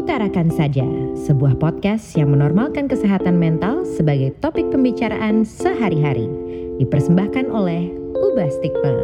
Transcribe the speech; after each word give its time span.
Utarakan 0.00 0.48
Saja, 0.48 0.88
sebuah 1.28 1.60
podcast 1.60 2.16
yang 2.16 2.32
menormalkan 2.32 2.88
kesehatan 2.88 3.36
mental 3.36 3.84
sebagai 3.84 4.32
topik 4.40 4.72
pembicaraan 4.72 5.44
sehari-hari. 5.44 6.24
Dipersembahkan 6.80 7.52
oleh 7.52 7.92
Ubah 8.16 8.48
Stigma. 8.48 8.96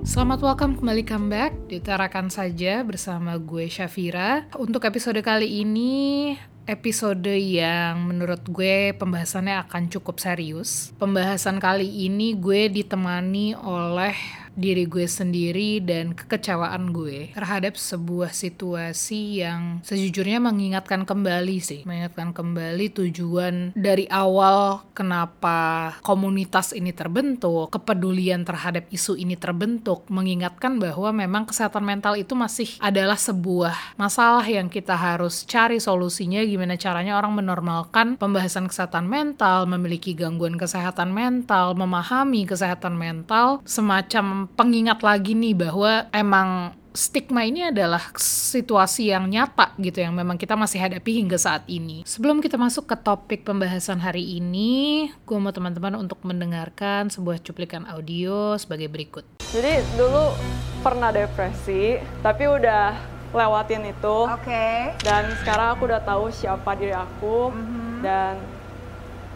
Selamat 0.00 0.40
welcome 0.40 0.80
kembali 0.80 1.04
comeback 1.04 1.52
di 1.68 1.76
Utarakan 1.76 2.32
Saja 2.32 2.80
bersama 2.88 3.36
gue 3.36 3.68
Syafira. 3.68 4.48
Untuk 4.56 4.80
episode 4.88 5.20
kali 5.20 5.60
ini 5.60 6.32
episode 6.64 7.36
yang 7.36 8.00
menurut 8.08 8.48
gue 8.48 8.96
pembahasannya 8.96 9.60
akan 9.68 9.92
cukup 9.92 10.16
serius. 10.24 10.96
Pembahasan 10.96 11.60
kali 11.60 12.08
ini 12.08 12.32
gue 12.32 12.72
ditemani 12.72 13.52
oleh 13.60 14.45
diri 14.56 14.88
gue 14.88 15.04
sendiri 15.04 15.84
dan 15.84 16.16
kekecewaan 16.16 16.90
gue 16.90 17.36
terhadap 17.36 17.76
sebuah 17.76 18.32
situasi 18.32 19.44
yang 19.44 19.84
sejujurnya 19.84 20.40
mengingatkan 20.40 21.04
kembali 21.04 21.60
sih. 21.60 21.84
Mengingatkan 21.84 22.32
kembali 22.32 22.88
tujuan 22.96 23.76
dari 23.76 24.08
awal 24.08 24.88
kenapa 24.96 25.92
komunitas 26.00 26.72
ini 26.72 26.96
terbentuk 26.96 27.68
kepedulian 27.68 28.42
terhadap 28.48 28.88
isu 28.88 29.20
ini 29.20 29.36
terbentuk 29.36 30.08
mengingatkan 30.08 30.80
bahwa 30.80 31.12
memang 31.12 31.44
kesehatan 31.44 31.84
mental 31.84 32.16
itu 32.16 32.32
masih 32.32 32.80
adalah 32.80 33.20
sebuah 33.20 34.00
masalah 34.00 34.42
yang 34.48 34.72
kita 34.72 34.96
harus 34.96 35.44
cari 35.44 35.76
solusinya 35.76 36.40
gimana 36.40 36.80
caranya 36.80 37.20
orang 37.20 37.36
menormalkan 37.36 38.16
pembahasan 38.16 38.72
kesehatan 38.72 39.04
mental 39.04 39.68
memiliki 39.68 40.16
gangguan 40.16 40.56
kesehatan 40.56 41.12
mental 41.12 41.76
memahami 41.76 42.48
kesehatan 42.48 42.96
mental 42.96 43.60
semacam 43.68 44.45
pengingat 44.54 45.02
lagi 45.02 45.34
nih 45.34 45.54
bahwa 45.56 46.06
emang 46.14 46.76
stigma 46.96 47.44
ini 47.44 47.68
adalah 47.68 48.00
situasi 48.16 49.12
yang 49.12 49.28
nyata 49.28 49.76
gitu 49.76 50.00
yang 50.00 50.16
memang 50.16 50.40
kita 50.40 50.56
masih 50.56 50.80
hadapi 50.80 51.20
hingga 51.20 51.36
saat 51.36 51.62
ini. 51.68 52.02
Sebelum 52.08 52.40
kita 52.40 52.56
masuk 52.56 52.88
ke 52.88 52.96
topik 52.96 53.44
pembahasan 53.44 54.00
hari 54.00 54.40
ini, 54.40 55.06
gue 55.28 55.36
mau 55.36 55.52
teman-teman 55.52 56.00
untuk 56.00 56.24
mendengarkan 56.24 57.12
sebuah 57.12 57.44
cuplikan 57.44 57.84
audio 57.86 58.56
sebagai 58.56 58.88
berikut. 58.88 59.28
Jadi 59.52 59.84
dulu 59.94 60.32
pernah 60.80 61.12
depresi, 61.12 62.00
tapi 62.24 62.48
udah 62.48 62.96
lewatin 63.36 63.92
itu. 63.92 64.16
Oke. 64.32 64.48
Okay. 64.48 64.96
Dan 65.04 65.28
sekarang 65.44 65.76
aku 65.76 65.92
udah 65.92 66.00
tahu 66.00 66.32
siapa 66.32 66.72
diri 66.80 66.96
aku 66.96 67.52
mm 67.52 67.60
-hmm. 67.60 67.94
dan 68.00 68.34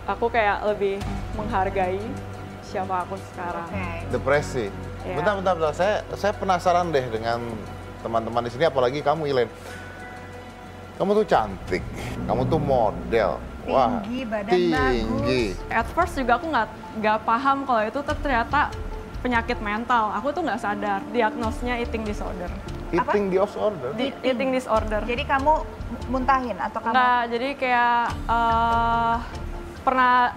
aku 0.08 0.32
kayak 0.32 0.64
lebih 0.64 0.96
menghargai 1.36 2.00
siapa 2.64 3.04
aku 3.04 3.20
sekarang. 3.34 3.68
Okay. 3.68 4.08
Depresi 4.08 4.89
Yeah. 5.00 5.16
Bentar, 5.16 5.34
bentar, 5.40 5.54
bentar. 5.56 5.72
Saya, 5.72 5.94
saya 6.12 6.32
penasaran 6.36 6.92
deh 6.92 7.06
dengan 7.08 7.40
teman-teman 8.04 8.44
di 8.44 8.50
sini, 8.52 8.64
apalagi 8.68 9.00
kamu, 9.00 9.22
Ilen. 9.32 9.48
Kamu 11.00 11.16
tuh 11.16 11.24
cantik, 11.24 11.80
kamu 12.28 12.44
tuh 12.44 12.60
model. 12.60 13.40
Tinggi, 13.64 13.72
Wah, 13.72 14.00
badan 14.28 14.52
tinggi. 14.52 15.56
bagus. 15.56 15.72
At 15.72 15.88
first 15.96 16.12
juga 16.16 16.36
aku 16.36 16.46
nggak 16.52 16.68
nggak 17.00 17.18
paham 17.24 17.58
kalau 17.64 17.82
itu 17.88 18.00
ternyata 18.04 18.60
penyakit 19.24 19.58
mental. 19.64 20.12
Aku 20.20 20.32
tuh 20.32 20.44
nggak 20.44 20.60
sadar 20.60 21.00
diagnosnya 21.12 21.80
eating 21.80 22.04
disorder. 22.04 22.52
Eating 22.92 23.32
Apa? 23.32 23.32
disorder? 23.32 23.90
Di, 23.96 24.12
eating 24.20 24.50
disorder. 24.52 25.00
Jadi 25.08 25.22
kamu 25.24 25.52
muntahin 26.12 26.56
atau 26.60 26.80
kamu? 26.84 26.92
Nggak, 26.92 27.22
jadi 27.32 27.48
kayak 27.56 28.02
uh, 28.28 29.16
pernah 29.80 30.36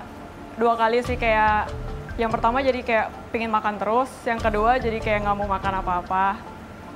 dua 0.56 0.74
kali 0.80 1.04
sih 1.04 1.18
kayak 1.20 1.68
yang 2.14 2.30
pertama 2.30 2.62
jadi 2.62 2.86
kayak 2.86 3.08
pingin 3.34 3.50
makan 3.50 3.82
terus, 3.82 4.10
yang 4.26 4.38
kedua 4.38 4.78
jadi 4.78 5.02
kayak 5.02 5.26
nggak 5.26 5.38
mau 5.38 5.50
makan 5.50 5.74
apa-apa. 5.82 6.38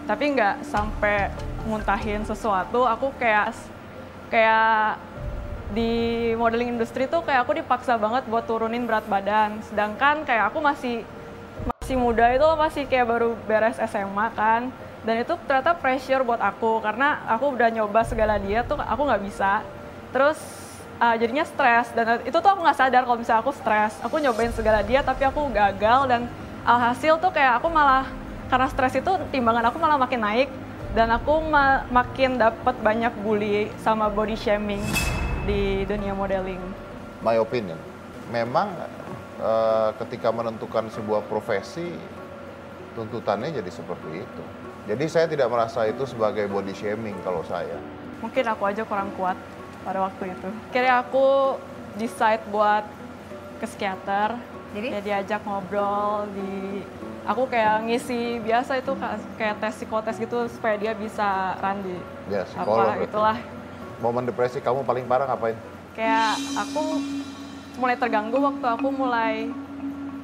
Tapi 0.05 0.23
nggak 0.37 0.63
sampai 0.63 1.33
muntahin 1.67 2.23
sesuatu, 2.23 2.85
aku 2.87 3.11
kayak 3.19 3.51
kayak 4.31 5.01
di 5.75 6.31
modeling 6.39 6.79
industri 6.79 7.11
tuh 7.11 7.25
kayak 7.27 7.43
aku 7.43 7.59
dipaksa 7.59 7.99
banget 7.99 8.23
buat 8.31 8.47
turunin 8.47 8.87
berat 8.87 9.03
badan. 9.09 9.59
Sedangkan 9.67 10.23
kayak 10.23 10.53
aku 10.53 10.63
masih 10.63 11.03
masih 11.67 11.97
muda 11.99 12.31
itu 12.31 12.47
masih 12.55 12.83
kayak 12.87 13.07
baru 13.07 13.35
beres 13.49 13.75
SMA 13.89 14.27
kan. 14.31 14.71
Dan 15.03 15.23
itu 15.23 15.35
ternyata 15.47 15.75
pressure 15.75 16.23
buat 16.23 16.39
aku 16.39 16.83
karena 16.83 17.23
aku 17.27 17.55
udah 17.55 17.71
nyoba 17.71 18.03
segala 18.03 18.39
diet 18.39 18.67
tuh 18.67 18.79
aku 18.79 19.01
nggak 19.07 19.23
bisa. 19.27 19.65
Terus 20.15 20.39
uh, 21.01 21.15
jadinya 21.17 21.45
stres 21.45 21.93
dan 21.93 22.21
itu 22.25 22.37
tuh 22.37 22.49
aku 22.49 22.61
nggak 22.61 22.77
sadar 22.77 23.01
kalau 23.05 23.17
misalnya 23.17 23.41
aku 23.45 23.53
stres 23.53 23.93
aku 24.01 24.17
nyobain 24.21 24.53
segala 24.53 24.81
dia 24.81 25.01
tapi 25.05 25.25
aku 25.25 25.49
gagal 25.53 26.09
dan 26.09 26.25
alhasil 26.67 27.21
tuh 27.21 27.31
kayak 27.31 27.61
aku 27.61 27.69
malah 27.71 28.05
karena 28.47 28.67
stres 28.71 28.97
itu 28.97 29.11
timbangan 29.31 29.69
aku 29.69 29.77
malah 29.77 29.99
makin 29.99 30.21
naik 30.23 30.49
dan 30.97 31.13
aku 31.13 31.43
ma 31.45 31.85
makin 31.93 32.41
dapat 32.41 32.75
banyak 32.81 33.13
bully 33.21 33.69
sama 33.83 34.09
body 34.09 34.33
shaming 34.33 34.81
di 35.45 35.85
dunia 35.85 36.17
modeling. 36.17 36.59
My 37.21 37.37
opinion, 37.37 37.77
memang 38.33 38.73
uh, 39.37 39.93
ketika 40.01 40.33
menentukan 40.33 40.89
sebuah 40.89 41.27
profesi 41.29 41.93
tuntutannya 42.97 43.53
jadi 43.53 43.71
seperti 43.71 44.25
itu. 44.25 44.43
Jadi 44.87 45.05
saya 45.05 45.27
tidak 45.27 45.51
merasa 45.51 45.85
itu 45.85 46.07
sebagai 46.07 46.47
body 46.49 46.73
shaming 46.73 47.13
kalau 47.21 47.43
saya. 47.45 47.77
Mungkin 48.23 48.43
aku 48.49 48.63
aja 48.65 48.81
kurang 48.81 49.13
kuat 49.13 49.37
pada 49.87 50.03
waktu 50.03 50.35
itu. 50.35 50.49
Kira 50.75 50.99
aku 50.99 51.55
decide 51.95 52.43
buat 52.51 52.83
ke 53.63 53.65
psikiater. 53.65 54.35
Jadi 54.75 54.87
ya 54.91 54.99
diajak 54.99 55.47
ngobrol 55.47 56.27
di 56.35 56.83
aku 57.23 57.47
kayak 57.47 57.87
ngisi 57.87 58.43
biasa 58.43 58.83
itu 58.83 58.91
kayak 59.39 59.63
tes 59.63 59.79
psikotes 59.79 60.19
gitu 60.19 60.43
supaya 60.51 60.75
dia 60.75 60.91
bisa 60.91 61.55
run 61.63 61.79
di 61.87 61.95
ya, 62.27 62.43
apa 62.51 62.99
itulah. 62.99 63.39
Momen 64.03 64.27
depresi 64.27 64.59
kamu 64.59 64.83
paling 64.83 65.07
parah 65.07 65.23
ngapain? 65.31 65.55
Kayak 65.95 66.35
aku 66.59 66.99
mulai 67.79 67.95
terganggu 67.95 68.37
waktu 68.37 68.65
aku 68.67 68.87
mulai 68.91 69.49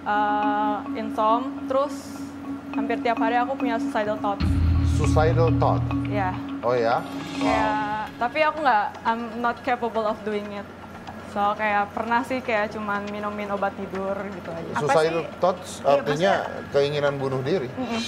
uh, 0.06 0.84
insom, 0.94 1.64
terus 1.66 2.20
hampir 2.76 3.00
tiap 3.02 3.18
hari 3.24 3.40
aku 3.40 3.58
punya 3.58 3.80
suicidal 3.80 4.20
thoughts. 4.20 4.46
Suicidal 5.00 5.50
thought? 5.58 5.82
Iya. 6.06 6.36
Oh 6.62 6.76
ya? 6.78 7.02
Kayak 7.40 7.93
tapi 8.22 8.40
aku 8.46 8.62
nggak 8.62 8.86
I'm 9.06 9.42
not 9.42 9.58
capable 9.66 10.06
of 10.06 10.18
doing 10.22 10.46
it. 10.54 10.68
So 11.34 11.42
kayak 11.58 11.98
pernah 11.98 12.22
sih 12.22 12.46
kayak 12.46 12.78
cuman 12.78 13.10
minumin 13.10 13.50
obat 13.50 13.74
tidur 13.74 14.14
gitu 14.14 14.50
aja. 14.54 14.72
Suicidal 14.78 15.26
thoughts 15.42 15.82
iya, 15.82 15.90
artinya 15.98 16.34
iya, 16.46 16.70
keinginan 16.70 17.18
bunuh 17.18 17.42
diri. 17.42 17.74
Mm 17.74 17.86
-mm. 17.90 18.02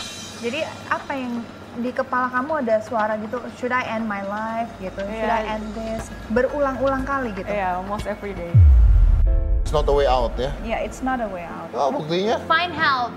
jadi 0.46 0.60
apa 0.94 1.12
yang 1.18 1.34
di 1.76 1.92
kepala 1.92 2.30
kamu 2.30 2.52
ada 2.62 2.76
suara 2.86 3.18
gitu 3.18 3.42
should 3.58 3.74
I 3.74 3.82
end 3.98 4.06
my 4.06 4.22
life? 4.30 4.70
gitu. 4.78 5.02
Yeah. 5.02 5.18
should 5.18 5.34
I 5.34 5.44
end 5.58 5.66
this? 5.74 6.04
Berulang-ulang 6.30 7.02
kali 7.02 7.34
gitu. 7.34 7.50
Iya 7.50 7.74
yeah, 7.74 7.80
almost 7.82 8.06
every 8.06 8.38
day. 8.38 8.54
It's 9.66 9.74
not 9.74 9.90
a 9.90 9.96
way 9.98 10.06
out 10.06 10.38
ya? 10.38 10.54
Yeah 10.62 10.86
it's 10.86 11.02
not 11.02 11.18
a 11.18 11.26
way 11.26 11.50
out. 11.50 11.74
Oh 11.74 11.90
buktinya? 11.90 12.38
Find 12.46 12.78
help. 12.78 13.10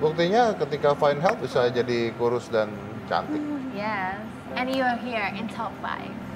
Buktinya 0.00 0.56
ketika 0.56 0.96
find 0.96 1.20
help 1.20 1.36
bisa 1.44 1.68
jadi 1.68 2.16
kurus 2.16 2.48
dan 2.48 2.72
cantik. 3.12 3.44
Yes. 3.76 4.16
And 4.56 4.72
you 4.72 4.80
are 4.82 4.96
here 4.96 5.28
in 5.36 5.52
top 5.52 5.76
5 5.84 6.29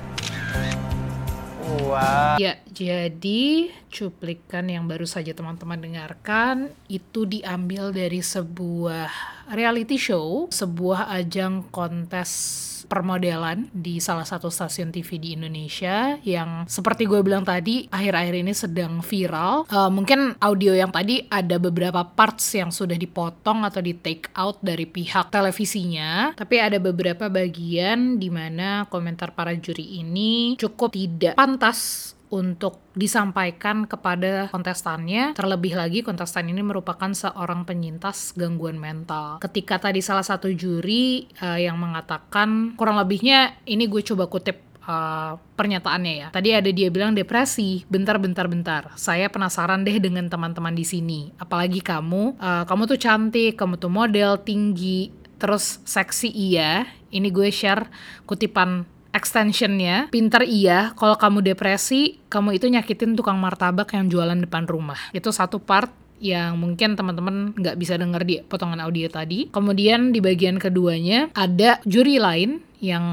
Wow. 1.85 2.43
Ya, 2.43 2.59
jadi 2.75 3.71
cuplikan 3.87 4.67
yang 4.67 4.91
baru 4.91 5.07
saja 5.07 5.31
teman-teman 5.31 5.79
dengarkan 5.79 6.75
itu 6.91 7.23
diambil 7.23 7.95
dari 7.95 8.19
sebuah 8.19 9.09
reality 9.55 9.95
show, 9.95 10.51
sebuah 10.51 11.15
ajang 11.15 11.71
kontes 11.71 12.74
permodelan 12.87 13.69
di 13.75 13.99
salah 13.99 14.25
satu 14.25 14.49
stasiun 14.53 14.95
TV 14.95 15.19
di 15.19 15.29
Indonesia 15.35 16.17
yang 16.23 16.65
seperti 16.71 17.09
gue 17.09 17.21
bilang 17.21 17.43
tadi 17.43 17.91
akhir-akhir 17.91 18.35
ini 18.41 18.53
sedang 18.55 19.03
viral. 19.03 19.67
Uh, 19.69 19.91
mungkin 19.91 20.39
audio 20.39 20.73
yang 20.73 20.95
tadi 20.95 21.27
ada 21.27 21.59
beberapa 21.59 22.07
parts 22.07 22.55
yang 22.55 22.71
sudah 22.71 22.95
dipotong 22.95 23.67
atau 23.67 23.83
di 23.83 23.97
take 23.99 24.31
out 24.39 24.63
dari 24.63 24.87
pihak 24.87 25.35
televisinya, 25.35 26.33
tapi 26.39 26.63
ada 26.63 26.79
beberapa 26.79 27.27
bagian 27.27 28.17
di 28.23 28.31
mana 28.31 28.87
komentar 28.87 29.35
para 29.35 29.53
juri 29.59 30.01
ini 30.01 30.55
cukup 30.55 30.95
tidak 30.95 31.35
pantas 31.35 32.14
untuk 32.35 32.83
disampaikan 32.99 33.87
kepada 33.87 34.51
kontestannya. 34.51 35.39
Terlebih 35.39 35.79
lagi 35.79 36.03
kontestan 36.03 36.51
ini 36.51 36.67
merupakan 36.67 37.15
seorang 37.15 37.63
penyintas 37.63 38.35
gangguan 38.35 38.75
mental. 38.75 39.39
Ketika 39.39 39.79
tadi 39.79 40.03
salah 40.03 40.27
satu 40.27 40.51
juri 40.51 41.31
uh, 41.39 41.55
yang 41.55 41.79
mengatakan 41.79 42.75
kurang 42.75 42.99
lebihnya 42.99 43.55
ini 43.71 43.87
gue 43.87 44.03
coba 44.03 44.27
kutip 44.27 44.59
uh, 44.89 45.39
pernyataannya 45.55 46.15
ya. 46.15 46.29
Tadi 46.35 46.49
ada 46.51 46.71
dia 46.75 46.89
bilang 46.91 47.15
depresi. 47.15 47.87
Bentar, 47.87 48.19
bentar, 48.19 48.51
bentar. 48.51 48.91
Saya 48.99 49.31
penasaran 49.31 49.87
deh 49.87 50.03
dengan 50.03 50.27
teman-teman 50.27 50.75
di 50.75 50.83
sini. 50.83 51.31
Apalagi 51.39 51.79
kamu, 51.79 52.39
uh, 52.39 52.65
kamu 52.67 52.83
tuh 52.91 52.99
cantik, 52.99 53.55
kamu 53.55 53.79
tuh 53.79 53.93
model 53.93 54.43
tinggi, 54.43 55.15
terus 55.39 55.79
seksi 55.87 56.29
iya. 56.31 56.89
Ini 57.15 57.31
gue 57.31 57.47
share 57.55 57.87
kutipan 58.27 58.83
extensionnya 59.25 60.13
pinter 60.13 60.45
iya 60.45 60.93
kalau 60.93 61.17
kamu 61.17 61.41
depresi 61.41 62.21
kamu 62.29 62.61
itu 62.61 62.69
nyakitin 62.69 63.17
tukang 63.17 63.41
martabak 63.41 63.97
yang 63.97 64.13
jualan 64.13 64.37
depan 64.37 64.69
rumah 64.69 65.01
itu 65.17 65.33
satu 65.33 65.57
part 65.65 66.05
yang 66.23 66.57
mungkin 66.57 66.95
teman-teman 66.95 67.53
nggak 67.53 67.77
bisa 67.77 67.99
dengar 67.99 68.25
di 68.25 68.41
potongan 68.41 68.81
audio 68.81 69.13
tadi. 69.13 69.53
Kemudian 69.53 70.09
di 70.15 70.25
bagian 70.25 70.57
keduanya 70.57 71.29
ada 71.37 71.83
juri 71.85 72.17
lain 72.17 72.65
yang 72.81 73.05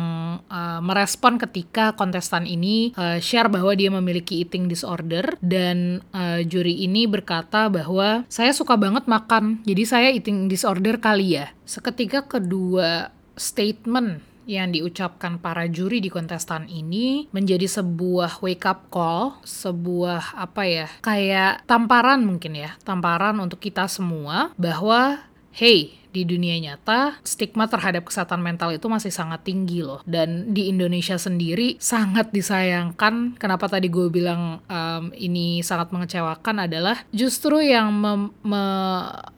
uh, 0.52 0.80
merespon 0.84 1.40
ketika 1.40 1.96
kontestan 1.96 2.44
ini 2.44 2.92
uh, 3.00 3.20
share 3.24 3.48
bahwa 3.48 3.72
dia 3.72 3.88
memiliki 3.88 4.44
eating 4.44 4.68
disorder 4.68 5.40
dan 5.40 6.04
uh, 6.12 6.44
juri 6.44 6.88
ini 6.88 7.08
berkata 7.08 7.72
bahwa 7.72 8.28
saya 8.28 8.52
suka 8.52 8.76
banget 8.76 9.08
makan, 9.08 9.64
jadi 9.64 9.84
saya 9.88 10.10
eating 10.12 10.52
disorder 10.52 11.00
kali 11.00 11.40
ya. 11.40 11.52
Seketika 11.64 12.28
kedua 12.28 13.16
statement 13.40 14.31
yang 14.50 14.74
diucapkan 14.74 15.38
para 15.38 15.70
juri 15.70 16.02
di 16.02 16.10
kontestan 16.10 16.66
ini 16.66 17.30
menjadi 17.30 17.70
sebuah 17.70 18.42
wake 18.42 18.66
up 18.66 18.90
call, 18.90 19.38
sebuah 19.46 20.36
apa 20.36 20.64
ya, 20.66 20.88
kayak 21.06 21.66
tamparan 21.70 22.26
mungkin 22.26 22.58
ya, 22.58 22.74
tamparan 22.82 23.38
untuk 23.38 23.62
kita 23.62 23.86
semua 23.86 24.50
bahwa 24.58 25.22
hey, 25.54 26.01
di 26.12 26.28
dunia 26.28 26.60
nyata 26.60 27.20
stigma 27.24 27.66
terhadap 27.72 28.08
kesehatan 28.08 28.44
mental 28.44 28.76
itu 28.76 28.86
masih 28.92 29.10
sangat 29.10 29.48
tinggi 29.48 29.84
loh. 29.84 30.04
Dan 30.04 30.52
di 30.52 30.68
Indonesia 30.68 31.16
sendiri 31.16 31.80
sangat 31.80 32.36
disayangkan 32.36 33.40
kenapa 33.40 33.72
tadi 33.72 33.88
gue 33.88 34.12
bilang 34.12 34.60
um, 34.68 35.04
ini 35.16 35.64
sangat 35.64 35.96
mengecewakan 35.96 36.68
adalah 36.68 37.00
justru 37.16 37.64
yang 37.64 37.96
me, 37.96 38.30
me, 38.44 38.64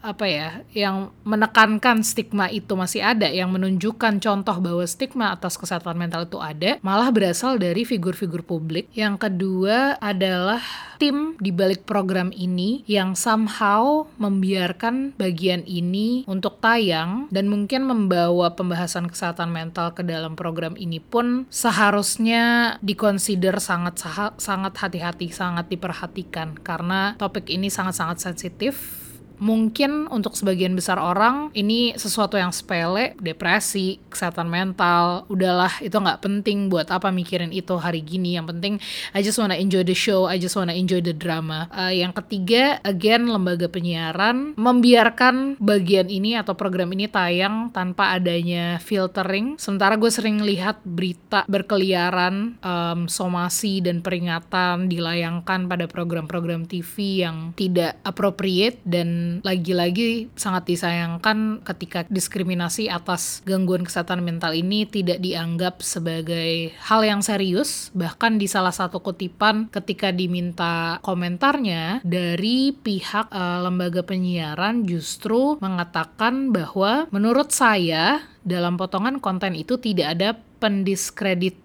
apa 0.02 0.26
ya 0.26 0.50
yang 0.74 1.14
menekankan 1.24 2.02
stigma 2.02 2.50
itu 2.50 2.74
masih 2.74 3.06
ada 3.06 3.30
yang 3.30 3.54
menunjukkan 3.54 4.20
contoh 4.20 4.58
bahwa 4.58 4.84
stigma 4.90 5.32
atas 5.32 5.56
kesehatan 5.56 5.96
mental 5.96 6.26
itu 6.26 6.42
ada 6.42 6.82
malah 6.82 7.14
berasal 7.14 7.62
dari 7.62 7.86
figur-figur 7.86 8.42
publik. 8.42 8.90
Yang 8.98 9.30
kedua 9.30 10.02
adalah 10.02 10.62
tim 11.04 11.36
di 11.36 11.52
balik 11.52 11.84
program 11.84 12.32
ini 12.32 12.88
yang 12.88 13.12
somehow 13.20 14.08
membiarkan 14.16 15.20
bagian 15.20 15.68
ini 15.68 16.24
untuk 16.32 16.63
tayang 16.64 17.28
dan 17.28 17.52
mungkin 17.52 17.84
membawa 17.84 18.56
pembahasan 18.56 19.12
kesehatan 19.12 19.52
mental 19.52 19.92
ke 19.92 20.00
dalam 20.00 20.40
program 20.40 20.80
ini 20.80 21.04
pun 21.04 21.44
seharusnya 21.52 22.80
dikonsider 22.80 23.60
sangat 23.60 24.00
sangat 24.40 24.74
hati-hati, 24.80 25.28
sangat 25.36 25.68
diperhatikan. 25.68 26.56
Karena 26.56 27.20
topik 27.20 27.52
ini 27.52 27.68
sangat-sangat 27.68 28.24
sensitif 28.24 29.03
mungkin 29.42 30.10
untuk 30.10 30.38
sebagian 30.38 30.78
besar 30.78 31.02
orang 31.02 31.50
ini 31.58 31.94
sesuatu 31.98 32.38
yang 32.38 32.54
sepele, 32.54 33.18
depresi, 33.18 33.98
kesehatan 34.10 34.50
mental, 34.50 35.26
udahlah 35.30 35.72
itu 35.82 35.94
nggak 35.94 36.22
penting 36.22 36.68
buat 36.70 36.90
apa 36.90 37.10
mikirin 37.10 37.50
itu 37.54 37.78
hari 37.78 38.04
gini. 38.04 38.38
Yang 38.38 38.48
penting 38.56 38.74
I 39.16 39.22
just 39.26 39.38
wanna 39.40 39.58
enjoy 39.58 39.82
the 39.82 39.98
show, 39.98 40.26
I 40.30 40.38
just 40.38 40.54
wanna 40.54 40.76
enjoy 40.76 41.02
the 41.02 41.16
drama. 41.16 41.70
Uh, 41.74 41.94
yang 41.94 42.14
ketiga, 42.14 42.80
again 42.86 43.30
lembaga 43.30 43.70
penyiaran 43.70 44.54
membiarkan 44.58 45.58
bagian 45.58 46.12
ini 46.12 46.38
atau 46.38 46.54
program 46.54 46.92
ini 46.94 47.10
tayang 47.10 47.74
tanpa 47.74 48.14
adanya 48.18 48.78
filtering. 48.82 49.58
Sementara 49.58 49.96
gue 49.98 50.12
sering 50.12 50.44
lihat 50.44 50.82
berita 50.84 51.46
berkeliaran 51.48 52.60
um, 52.62 53.06
somasi 53.08 53.80
dan 53.80 54.04
peringatan 54.04 54.92
dilayangkan 54.92 55.66
pada 55.66 55.86
program-program 55.88 56.68
TV 56.68 57.24
yang 57.24 57.56
tidak 57.56 57.98
appropriate 58.04 58.84
dan 58.84 59.33
lagi-lagi 59.42 60.30
sangat 60.38 60.70
disayangkan 60.70 61.66
ketika 61.66 62.06
diskriminasi 62.12 62.92
atas 62.92 63.42
gangguan 63.48 63.88
kesehatan 63.88 64.22
mental 64.22 64.54
ini 64.54 64.86
tidak 64.86 65.18
dianggap 65.24 65.82
sebagai 65.82 66.76
hal 66.78 67.02
yang 67.02 67.26
serius 67.26 67.90
bahkan 67.98 68.38
di 68.38 68.46
salah 68.46 68.76
satu 68.76 69.02
kutipan 69.02 69.72
ketika 69.74 70.14
diminta 70.14 71.02
komentarnya 71.02 72.06
dari 72.06 72.76
pihak 72.76 73.34
uh, 73.34 73.66
lembaga 73.66 74.06
penyiaran 74.06 74.86
justru 74.86 75.58
mengatakan 75.58 76.54
bahwa 76.54 77.08
menurut 77.10 77.50
saya 77.50 78.22
dalam 78.44 78.76
potongan 78.76 79.24
konten 79.24 79.56
itu 79.56 79.80
tidak 79.80 80.08
ada 80.20 80.30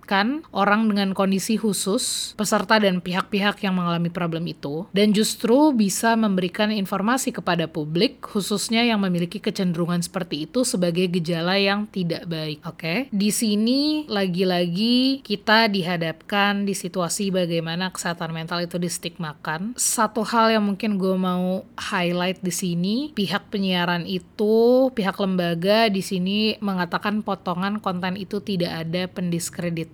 pendiskreditkan 0.08 0.48
orang 0.56 0.88
dengan 0.88 1.12
kondisi 1.12 1.60
khusus, 1.60 2.32
peserta 2.34 2.80
dan 2.80 3.04
pihak-pihak 3.04 3.60
yang 3.60 3.76
mengalami 3.76 4.08
problem 4.08 4.48
itu, 4.48 4.88
dan 4.96 5.12
justru 5.12 5.76
bisa 5.76 6.16
memberikan 6.16 6.72
informasi 6.72 7.30
kepada 7.30 7.68
publik, 7.68 8.24
khususnya 8.24 8.80
yang 8.82 9.04
memiliki 9.04 9.36
kecenderungan 9.36 10.00
seperti 10.00 10.48
itu 10.48 10.64
sebagai 10.64 11.12
gejala 11.12 11.60
yang 11.60 11.84
tidak 11.92 12.24
baik. 12.24 12.64
Oke, 12.64 12.80
okay? 12.80 12.98
di 13.12 13.28
sini 13.28 14.08
lagi-lagi 14.08 15.20
kita 15.20 15.68
dihadapkan 15.68 16.64
di 16.64 16.72
situasi 16.72 17.28
bagaimana 17.28 17.92
kesehatan 17.92 18.32
mental 18.32 18.64
itu 18.64 18.80
distigmakan. 18.80 19.76
Satu 19.76 20.24
hal 20.24 20.56
yang 20.56 20.64
mungkin 20.64 20.96
gue 20.96 21.14
mau 21.14 21.68
highlight 21.76 22.40
di 22.40 22.54
sini, 22.54 22.96
pihak 23.12 23.52
penyiaran 23.52 24.08
itu, 24.08 24.88
pihak 24.96 25.20
lembaga 25.20 25.92
di 25.92 26.00
sini 26.00 26.56
mengatakan 26.64 27.20
potongan 27.20 27.82
konten 27.82 28.16
itu 28.16 28.40
tidak 28.40 28.86
ada 28.88 29.10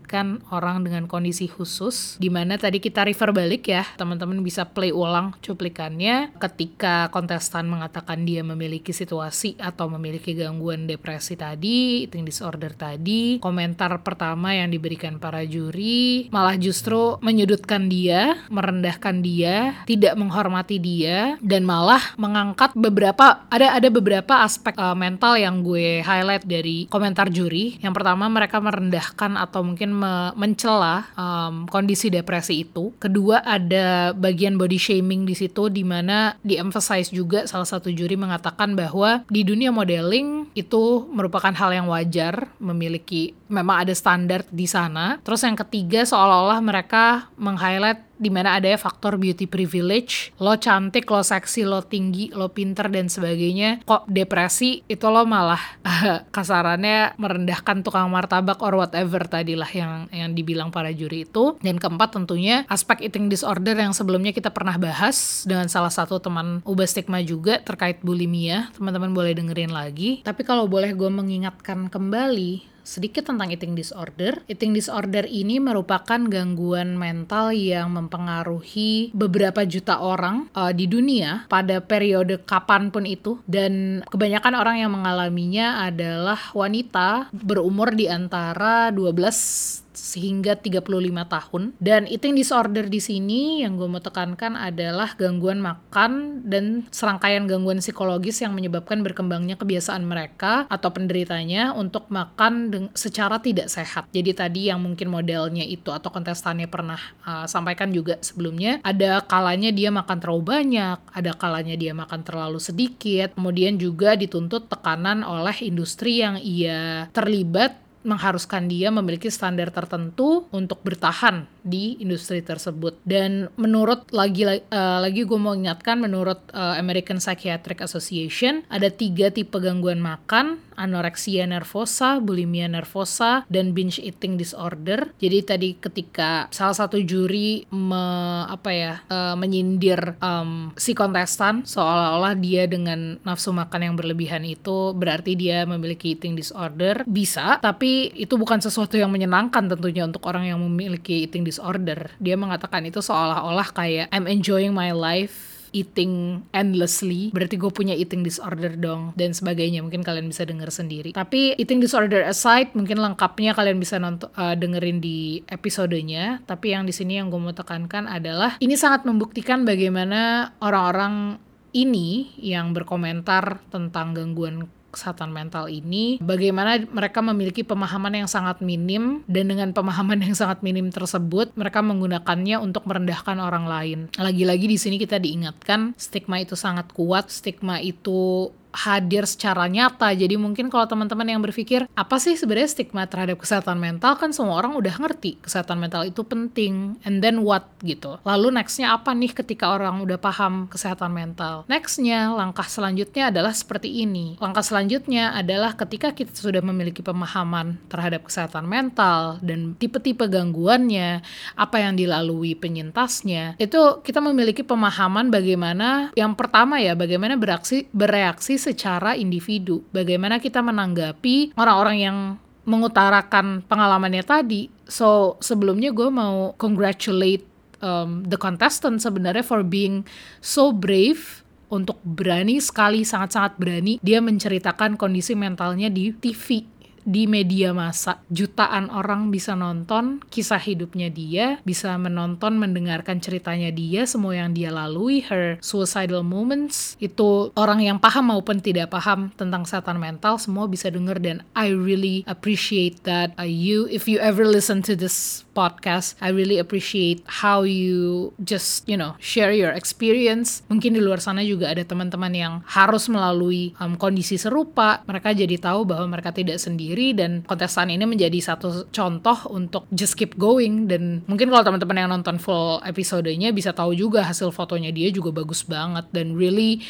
pendiskreditkan 0.05 0.45
orang 0.53 0.85
dengan 0.85 1.09
kondisi 1.09 1.49
khusus 1.49 2.21
di 2.21 2.29
mana 2.29 2.61
tadi 2.61 2.79
kita 2.79 3.09
refer 3.09 3.33
balik 3.33 3.67
ya 3.73 3.85
teman-teman 3.97 4.45
bisa 4.45 4.69
play 4.69 4.93
ulang 4.93 5.33
cuplikannya 5.41 6.37
ketika 6.37 7.09
kontestan 7.09 7.67
mengatakan 7.67 8.23
dia 8.29 8.45
memiliki 8.45 8.93
situasi 8.93 9.57
atau 9.57 9.89
memiliki 9.89 10.37
gangguan 10.37 10.85
depresi 10.85 11.35
tadi 11.35 12.05
eating 12.05 12.29
disorder 12.29 12.77
tadi 12.77 13.41
komentar 13.41 14.05
pertama 14.05 14.53
yang 14.53 14.69
diberikan 14.69 15.17
para 15.17 15.43
juri 15.49 16.29
malah 16.29 16.61
justru 16.61 17.17
menyudutkan 17.25 17.89
dia 17.89 18.45
merendahkan 18.53 19.25
dia 19.25 19.83
tidak 19.89 20.15
menghormati 20.21 20.77
dia 20.77 21.41
dan 21.41 21.65
malah 21.65 22.15
mengangkat 22.21 22.77
beberapa 22.77 23.49
ada 23.49 23.73
ada 23.75 23.89
beberapa 23.89 24.45
aspek 24.45 24.77
uh, 24.77 24.93
mental 24.93 25.41
yang 25.41 25.65
gue 25.65 26.05
highlight 26.05 26.45
dari 26.45 26.87
komentar 26.91 27.31
juri. 27.31 27.79
Yang 27.81 27.95
pertama 28.03 28.29
mereka 28.29 28.59
merendahkan 28.61 29.39
atau 29.39 29.65
mungkin 29.65 29.94
me 29.95 30.35
mencela 30.37 31.09
um, 31.17 31.65
kondisi 31.71 32.13
depresi 32.13 32.67
itu. 32.67 32.93
Kedua 33.01 33.41
ada 33.47 34.13
bagian 34.13 34.59
body 34.61 34.77
shaming 34.77 35.25
di 35.25 35.33
situ 35.33 35.73
di 35.73 35.87
mana 35.87 36.37
di-emphasize 36.45 37.15
juga 37.15 37.49
salah 37.49 37.65
satu 37.65 37.89
juri 37.89 38.19
mengatakan 38.19 38.77
bahwa 38.77 39.25
di 39.33 39.47
dunia 39.47 39.73
modeling 39.73 40.53
itu 40.53 41.09
merupakan 41.09 41.55
hal 41.55 41.71
yang 41.73 41.87
wajar 41.89 42.53
memiliki 42.61 43.33
memang 43.49 43.87
ada 43.87 43.95
standar 43.97 44.45
di 44.51 44.69
sana. 44.69 45.23
Terus 45.25 45.47
yang 45.47 45.57
ketiga 45.57 46.05
seolah-olah 46.05 46.61
mereka 46.61 47.31
meng-highlight 47.41 48.04
di 48.25 48.33
mana 48.33 48.57
ada 48.57 48.73
faktor 48.81 49.21
beauty 49.21 49.45
privilege, 49.45 50.33
lo 50.41 50.57
cantik, 50.57 51.05
lo 51.13 51.21
seksi, 51.21 51.69
lo 51.69 51.85
tinggi, 51.85 52.33
lo 52.33 52.49
pinter 52.49 52.89
dan 52.89 53.13
sebagainya. 53.13 53.85
Kok 53.85 54.09
depresi 54.09 54.81
itu 54.89 55.05
lo 55.13 55.29
malah 55.29 55.61
kasarannya 56.37 57.21
merendahkan 57.21 57.85
tukang 57.85 58.09
martabak 58.09 58.65
or 58.65 58.81
whatever 58.81 59.21
tadilah 59.29 59.69
yang 59.69 60.09
yang 60.09 60.33
dibilang 60.33 60.73
para 60.73 60.89
juri 60.89 61.29
itu. 61.29 61.61
Dan 61.61 61.77
keempat 61.77 62.17
tentunya 62.17 62.65
aspek 62.73 63.05
eating 63.05 63.29
disorder 63.29 63.77
yang 63.77 63.93
sebelumnya 63.93 64.33
kita 64.33 64.49
pernah 64.49 64.81
bahas 64.81 65.45
dengan 65.45 65.69
salah 65.69 65.93
satu 65.93 66.17
teman 66.17 66.65
ubah 66.65 66.89
stigma 66.89 67.21
juga 67.21 67.61
terkait 67.61 68.01
bulimia. 68.01 68.73
Teman-teman 68.73 69.13
boleh 69.13 69.37
dengerin 69.37 69.71
lagi. 69.71 70.25
Tapi 70.25 70.41
kalau 70.49 70.65
boleh 70.65 70.97
gue 70.97 71.11
mengingatkan 71.13 71.93
kembali 71.93 72.74
sedikit 72.85 73.27
tentang 73.27 73.51
eating 73.51 73.75
disorder. 73.75 74.45
Eating 74.47 74.77
disorder 74.77 75.25
ini 75.25 75.59
merupakan 75.59 76.21
gangguan 76.29 76.95
mental 76.95 77.51
yang 77.51 77.91
mempengaruhi 77.97 79.11
beberapa 79.17 79.65
juta 79.65 79.99
orang 79.99 80.47
uh, 80.53 80.71
di 80.71 80.87
dunia 80.87 81.49
pada 81.49 81.81
periode 81.81 82.45
kapan 82.45 82.93
pun 82.93 83.09
itu 83.09 83.41
dan 83.49 84.05
kebanyakan 84.13 84.55
orang 84.55 84.77
yang 84.85 84.93
mengalaminya 84.93 85.89
adalah 85.89 86.39
wanita 86.53 87.33
berumur 87.33 87.97
di 87.97 88.07
antara 88.07 88.93
12 88.93 89.84
sehingga 89.95 90.59
35 90.59 90.85
tahun. 91.27 91.63
Dan 91.79 92.05
eating 92.11 92.35
disorder 92.37 92.87
di 92.91 93.01
sini 93.01 93.63
yang 93.63 93.79
gue 93.79 93.89
mau 93.89 94.03
tekankan 94.03 94.59
adalah 94.59 95.15
gangguan 95.17 95.63
makan 95.63 96.43
dan 96.45 96.85
serangkaian 96.91 97.47
gangguan 97.47 97.79
psikologis 97.81 98.43
yang 98.43 98.53
menyebabkan 98.53 99.01
berkembangnya 99.01 99.57
kebiasaan 99.57 100.05
mereka 100.05 100.67
atau 100.69 100.91
penderitanya 100.91 101.73
untuk 101.73 102.11
makan 102.11 102.71
secara 102.93 103.39
tidak 103.41 103.71
sehat. 103.71 104.11
Jadi 104.11 104.31
tadi 104.35 104.61
yang 104.69 104.83
mungkin 104.83 105.09
modelnya 105.09 105.63
itu 105.65 105.95
atau 105.95 106.11
kontestannya 106.11 106.67
pernah 106.67 106.99
uh, 107.25 107.47
sampaikan 107.47 107.95
juga 107.95 108.19
sebelumnya, 108.21 108.83
ada 108.83 109.23
kalanya 109.25 109.71
dia 109.71 109.95
makan 109.95 110.19
terlalu 110.19 110.45
banyak, 110.45 110.99
ada 111.15 111.33
kalanya 111.39 111.79
dia 111.79 111.95
makan 111.95 112.21
terlalu 112.27 112.59
sedikit, 112.59 113.39
kemudian 113.39 113.79
juga 113.79 114.19
dituntut 114.19 114.67
tekanan 114.67 115.23
oleh 115.23 115.55
industri 115.63 116.21
yang 116.21 116.41
ia 116.41 117.07
terlibat 117.15 117.84
mengharuskan 118.05 118.69
dia 118.69 118.93
memiliki 118.93 119.33
standar 119.33 119.73
tertentu 119.73 120.47
untuk 120.53 120.85
bertahan 120.85 121.49
di 121.65 121.97
industri 121.99 122.45
tersebut. 122.45 123.01
Dan 123.03 123.49
menurut 123.57 124.13
lagi 124.13 124.45
uh, 124.45 124.61
lagi 125.01 125.25
gue 125.25 125.41
mau 125.41 125.57
ingatkan 125.57 125.97
menurut 125.97 126.39
uh, 126.53 126.77
American 126.77 127.17
Psychiatric 127.19 127.81
Association 127.81 128.63
ada 128.69 128.93
tiga 128.93 129.33
tipe 129.33 129.57
gangguan 129.57 130.05
makan 130.05 130.61
anoreksia 130.75 131.47
nervosa, 131.47 132.19
bulimia 132.19 132.67
nervosa, 132.67 133.47
dan 133.47 133.73
binge 133.73 134.03
eating 134.03 134.35
disorder. 134.35 135.15
Jadi 135.23 135.39
tadi 135.47 135.69
ketika 135.79 136.51
salah 136.51 136.75
satu 136.75 136.99
juri 136.99 137.65
me, 137.71 138.05
apa 138.51 138.71
ya 138.75 138.95
uh, 139.07 139.39
menyindir 139.39 140.19
um, 140.19 140.75
si 140.75 140.93
kontestan 140.93 141.63
seolah-olah 141.63 142.35
dia 142.37 142.67
dengan 142.67 143.17
nafsu 143.23 143.55
makan 143.55 143.91
yang 143.91 143.95
berlebihan 143.95 144.43
itu 144.43 144.93
berarti 144.93 145.39
dia 145.39 145.63
memiliki 145.65 146.19
eating 146.19 146.35
disorder 146.35 147.07
bisa, 147.07 147.63
tapi 147.63 147.94
itu 148.15 148.35
bukan 148.35 148.59
sesuatu 148.59 148.99
yang 148.99 149.11
menyenangkan 149.13 149.71
tentunya 149.71 150.07
untuk 150.07 150.25
orang 150.27 150.49
yang 150.49 150.59
memiliki 150.61 151.27
eating 151.27 151.47
disorder. 151.47 152.11
Dia 152.19 152.35
mengatakan 152.35 152.87
itu 152.87 152.99
seolah-olah 152.99 153.69
kayak 153.75 154.07
I'm 154.11 154.27
enjoying 154.27 154.75
my 154.75 154.91
life 154.91 155.55
eating 155.75 156.47
endlessly. 156.55 157.35
Berarti 157.35 157.59
gue 157.59 157.69
punya 157.75 157.93
eating 157.99 158.23
disorder 158.23 158.79
dong 158.79 159.11
dan 159.19 159.35
sebagainya. 159.35 159.83
Mungkin 159.83 160.07
kalian 160.07 160.31
bisa 160.31 160.47
denger 160.47 160.71
sendiri. 160.71 161.11
Tapi 161.11 161.59
eating 161.59 161.83
disorder 161.83 162.23
aside 162.23 162.71
mungkin 162.79 163.03
lengkapnya 163.03 163.53
kalian 163.59 163.83
bisa 163.83 163.99
nonton 163.99 164.31
uh, 164.39 164.55
dengerin 164.55 165.03
di 165.03 165.43
episodenya. 165.51 166.41
Tapi 166.47 166.73
yang 166.73 166.87
di 166.87 166.95
sini 166.95 167.19
yang 167.19 167.29
gue 167.29 167.43
mau 167.43 167.53
tekankan 167.53 168.07
adalah 168.07 168.57
ini 168.63 168.79
sangat 168.79 169.03
membuktikan 169.03 169.67
bagaimana 169.67 170.55
orang-orang 170.63 171.43
ini 171.75 172.31
yang 172.39 172.71
berkomentar 172.71 173.59
tentang 173.75 174.15
gangguan 174.15 174.71
kesehatan 174.95 175.35
mental 175.35 175.67
ini 175.67 176.23
bagaimana 176.23 176.79
mereka 176.89 177.21
memiliki 177.21 177.67
pemahaman 177.67 178.25
yang 178.25 178.31
sangat 178.31 178.63
minim 178.63 179.27
dan 179.27 179.51
dengan 179.51 179.75
pemahaman 179.75 180.23
yang 180.23 180.39
sangat 180.39 180.63
minim 180.63 180.89
tersebut 180.95 181.51
mereka 181.59 181.83
menggunakannya 181.83 182.57
untuk 182.63 182.87
merendahkan 182.87 183.43
orang 183.43 183.67
lain. 183.67 183.99
Lagi-lagi 184.15 184.67
di 184.71 184.79
sini 184.79 184.97
kita 184.97 185.19
diingatkan 185.19 185.99
stigma 185.99 186.41
itu 186.41 186.55
sangat 186.55 186.95
kuat, 186.95 187.29
stigma 187.29 187.83
itu 187.83 188.49
hadir 188.75 189.25
secara 189.31 189.71
nyata. 189.71 190.11
Jadi 190.11 190.35
mungkin 190.35 190.67
kalau 190.67 190.91
teman-teman 190.91 191.31
yang 191.31 191.41
berpikir 191.41 191.87
apa 191.95 192.19
sih 192.19 192.35
sebenarnya 192.35 192.75
stigma 192.75 193.07
terhadap 193.07 193.39
kesehatan 193.39 193.79
mental 193.79 194.19
kan 194.19 194.35
semua 194.35 194.59
orang 194.59 194.75
udah 194.75 194.99
ngerti 194.99 195.39
kesehatan 195.39 195.79
mental 195.79 196.03
itu 196.03 196.27
penting. 196.27 196.99
And 197.07 197.23
then 197.23 197.47
what 197.47 197.71
gitu. 197.87 198.19
Lalu 198.27 198.59
nextnya 198.59 198.99
apa 198.99 199.15
nih 199.15 199.31
ketika 199.31 199.71
orang 199.71 200.03
udah 200.03 200.19
paham 200.19 200.67
kesehatan 200.67 201.15
mental? 201.15 201.63
Nextnya 201.71 202.35
langkah 202.35 202.67
selanjutnya 202.67 203.31
adalah 203.31 203.55
seperti 203.55 204.03
ini. 204.03 204.35
Langkah 204.43 204.67
selanjutnya 204.67 205.31
adalah 205.33 205.79
ketika 205.79 206.11
kita 206.11 206.35
sudah 206.35 206.61
memiliki 206.61 207.01
pemahaman 207.01 207.79
terhadap 207.87 208.27
kesehatan 208.27 208.67
mental 208.67 209.39
dan 209.39 209.79
tipe-tipe 209.79 210.27
gangguannya, 210.27 211.23
apa 211.55 211.77
yang 211.79 211.95
dilalui 211.95 212.59
penyintasnya, 212.59 213.55
itu 213.61 214.03
kita 214.03 214.19
memiliki 214.19 214.67
pemahaman 214.67 215.31
bagaimana 215.31 216.11
yang 216.19 216.35
pertama 216.35 216.81
ya 216.81 216.97
bagaimana 216.97 217.39
bereaksi 217.39 217.87
bereaksi 217.93 218.57
secara 218.65 219.13
individu. 219.13 219.85
Bagaimana 219.93 220.41
kita 220.41 220.65
menanggapi 220.65 221.53
orang-orang 221.61 221.97
yang 222.01 222.17
mengutarakan 222.65 223.61
pengalamannya 223.69 224.25
tadi. 224.25 224.73
So 224.89 225.37
sebelumnya 225.45 225.93
gue 225.93 226.09
mau 226.09 226.57
congratulate 226.57 227.45
um, 227.85 228.25
the 228.25 228.41
contestant 228.41 229.05
sebenarnya 229.05 229.45
for 229.45 229.61
being 229.61 230.09
so 230.41 230.73
brave 230.73 231.45
untuk 231.69 232.01
berani 232.05 232.61
sekali 232.61 233.03
sangat-sangat 233.03 233.57
berani 233.59 233.99
dia 234.05 234.21
menceritakan 234.21 234.95
kondisi 234.95 235.35
mentalnya 235.35 235.89
di 235.89 236.13
TV 236.13 236.63
di 237.05 237.29
media 237.29 237.71
massa. 237.71 238.21
Jutaan 238.33 238.89
orang 238.91 239.29
bisa 239.29 239.53
nonton 239.55 240.25
kisah 240.33 240.61
hidupnya 240.61 241.13
dia, 241.13 241.61
bisa 241.63 241.95
menonton, 242.01 242.57
mendengarkan 242.57 243.21
ceritanya 243.21 243.71
dia, 243.71 244.09
semua 244.09 244.35
yang 244.35 244.57
dia 244.57 244.73
lalui, 244.73 245.23
her 245.29 245.61
suicidal 245.61 246.25
moments. 246.25 246.97
Itu 246.99 247.53
orang 247.55 247.85
yang 247.85 248.01
paham 248.01 248.33
maupun 248.33 248.59
tidak 248.59 248.91
paham 248.91 249.31
tentang 249.37 249.69
kesehatan 249.69 250.01
mental, 250.01 250.41
semua 250.41 250.67
bisa 250.67 250.89
denger 250.89 251.21
dan 251.21 251.37
I 251.53 251.71
really 251.71 252.25
appreciate 252.25 253.05
that 253.05 253.37
uh, 253.37 253.47
you, 253.47 253.87
if 253.93 254.09
you 254.09 254.19
ever 254.19 254.49
listen 254.49 254.81
to 254.89 254.97
this 254.97 255.44
podcast, 255.55 256.19
I 256.19 256.35
really 256.35 256.59
appreciate 256.59 257.23
how 257.25 257.63
you 257.63 258.35
just, 258.43 258.85
you 258.91 258.99
know, 258.99 259.15
share 259.23 259.55
your 259.55 259.71
experience. 259.71 260.67
Mungkin 260.67 260.99
di 260.99 261.01
luar 261.01 261.23
sana 261.23 261.47
juga 261.47 261.71
ada 261.71 261.87
teman-teman 261.87 262.35
yang 262.35 262.55
harus 262.67 263.07
melalui 263.07 263.73
um, 263.79 263.95
kondisi 263.95 264.35
serupa, 264.35 265.01
mereka 265.07 265.31
jadi 265.31 265.57
tahu 265.57 265.87
bahwa 265.87 266.11
mereka 266.19 266.35
tidak 266.35 266.59
sendiri 266.59 267.15
dan 267.15 267.47
kontestan 267.47 267.95
ini 267.95 268.03
menjadi 268.05 268.37
satu 268.43 268.91
contoh 268.91 269.39
untuk 269.55 269.87
just 269.95 270.19
keep 270.19 270.35
going 270.35 270.91
dan 270.91 271.23
mungkin 271.31 271.49
kalau 271.49 271.63
teman-teman 271.63 271.97
yang 272.03 272.11
nonton 272.11 272.37
full 272.43 272.83
episodenya 272.83 273.55
bisa 273.55 273.71
tahu 273.71 273.95
juga 273.95 274.27
hasil 274.27 274.51
fotonya 274.51 274.91
dia 274.91 275.09
juga 275.15 275.31
bagus 275.31 275.63
banget 275.63 276.05
dan 276.11 276.35
really 276.35 276.83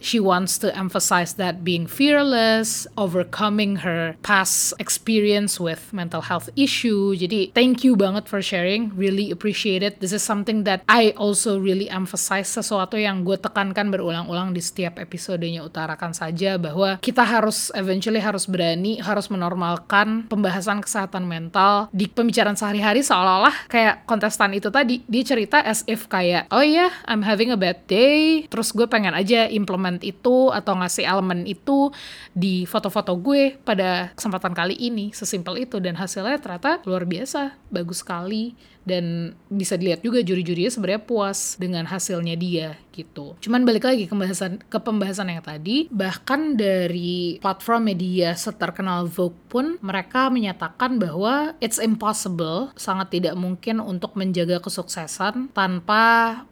she 0.00 0.18
wants 0.18 0.58
to 0.60 0.74
emphasize 0.74 1.34
that 1.38 1.62
being 1.62 1.86
fearless, 1.86 2.86
overcoming 2.98 3.82
her 3.86 4.14
past 4.20 4.74
experience 4.76 5.56
with 5.56 5.92
mental 5.94 6.20
health 6.26 6.50
issue. 6.58 7.14
Jadi 7.16 7.54
thank 7.54 7.86
you 7.86 7.96
banget 7.96 8.28
for 8.28 8.42
sharing, 8.42 8.92
really 8.94 9.30
appreciate 9.32 9.80
it. 9.80 10.00
This 10.02 10.12
is 10.12 10.20
something 10.20 10.64
that 10.68 10.82
I 10.90 11.16
also 11.16 11.56
really 11.56 11.88
emphasize 11.88 12.50
sesuatu 12.50 13.00
yang 13.00 13.24
gue 13.24 13.40
tekankan 13.40 13.88
berulang-ulang 13.88 14.52
di 14.52 14.60
setiap 14.60 15.00
episodenya 15.00 15.64
utarakan 15.64 16.12
saja 16.12 16.60
bahwa 16.60 17.00
kita 17.00 17.24
harus 17.24 17.72
eventually 17.72 18.20
harus 18.20 18.44
berani, 18.44 19.00
harus 19.00 19.32
menormalkan 19.32 20.28
pembahasan 20.28 20.84
kesehatan 20.84 21.24
mental 21.24 21.88
di 21.94 22.10
pembicaraan 22.10 22.58
sehari-hari 22.58 23.00
seolah-olah 23.00 23.70
kayak 23.70 24.04
kontestan 24.04 24.52
itu 24.52 24.68
tadi 24.68 25.00
dia 25.08 25.24
cerita 25.24 25.64
as 25.64 25.86
if 25.88 26.10
kayak 26.10 26.50
oh 26.52 26.60
iya 26.60 26.90
yeah, 26.90 26.92
I'm 27.08 27.24
having 27.24 27.48
a 27.48 27.58
bad 27.58 27.88
day, 27.88 28.44
terus 28.52 28.74
gue 28.76 28.84
pengen 28.84 29.16
aja 29.16 29.48
implement 29.48 29.87
element 29.88 30.04
itu 30.04 30.52
atau 30.52 30.76
ngasih 30.76 31.08
elemen 31.08 31.48
itu 31.48 31.88
di 32.36 32.68
foto-foto 32.68 33.16
gue 33.16 33.56
pada 33.64 34.12
kesempatan 34.12 34.52
kali 34.52 34.76
ini. 34.76 35.16
Sesimpel 35.16 35.64
itu. 35.64 35.80
Dan 35.80 35.96
hasilnya 35.96 36.36
ternyata 36.36 36.84
luar 36.84 37.08
biasa. 37.08 37.56
Bagus 37.72 38.04
sekali. 38.04 38.52
Dan 38.88 39.36
bisa 39.52 39.76
dilihat 39.76 40.00
juga 40.00 40.24
juri-jurinya 40.24 40.72
sebenarnya 40.72 41.04
puas 41.04 41.60
dengan 41.60 41.84
hasilnya 41.84 42.40
dia 42.40 42.80
gitu. 42.96 43.36
Cuman 43.36 43.68
balik 43.68 43.84
lagi 43.84 44.08
ke 44.08 44.16
pembahasan 44.16 44.64
ke 44.64 44.78
pembahasan 44.80 45.28
yang 45.28 45.44
tadi, 45.44 45.92
bahkan 45.92 46.56
dari 46.56 47.36
platform 47.36 47.92
media 47.92 48.32
seterkenal 48.32 49.04
Vogue 49.04 49.36
pun 49.52 49.76
mereka 49.84 50.32
menyatakan 50.32 50.96
bahwa 50.96 51.52
it's 51.60 51.76
impossible, 51.76 52.72
sangat 52.80 53.12
tidak 53.12 53.36
mungkin 53.36 53.76
untuk 53.84 54.16
menjaga 54.16 54.56
kesuksesan 54.56 55.52
tanpa 55.52 56.48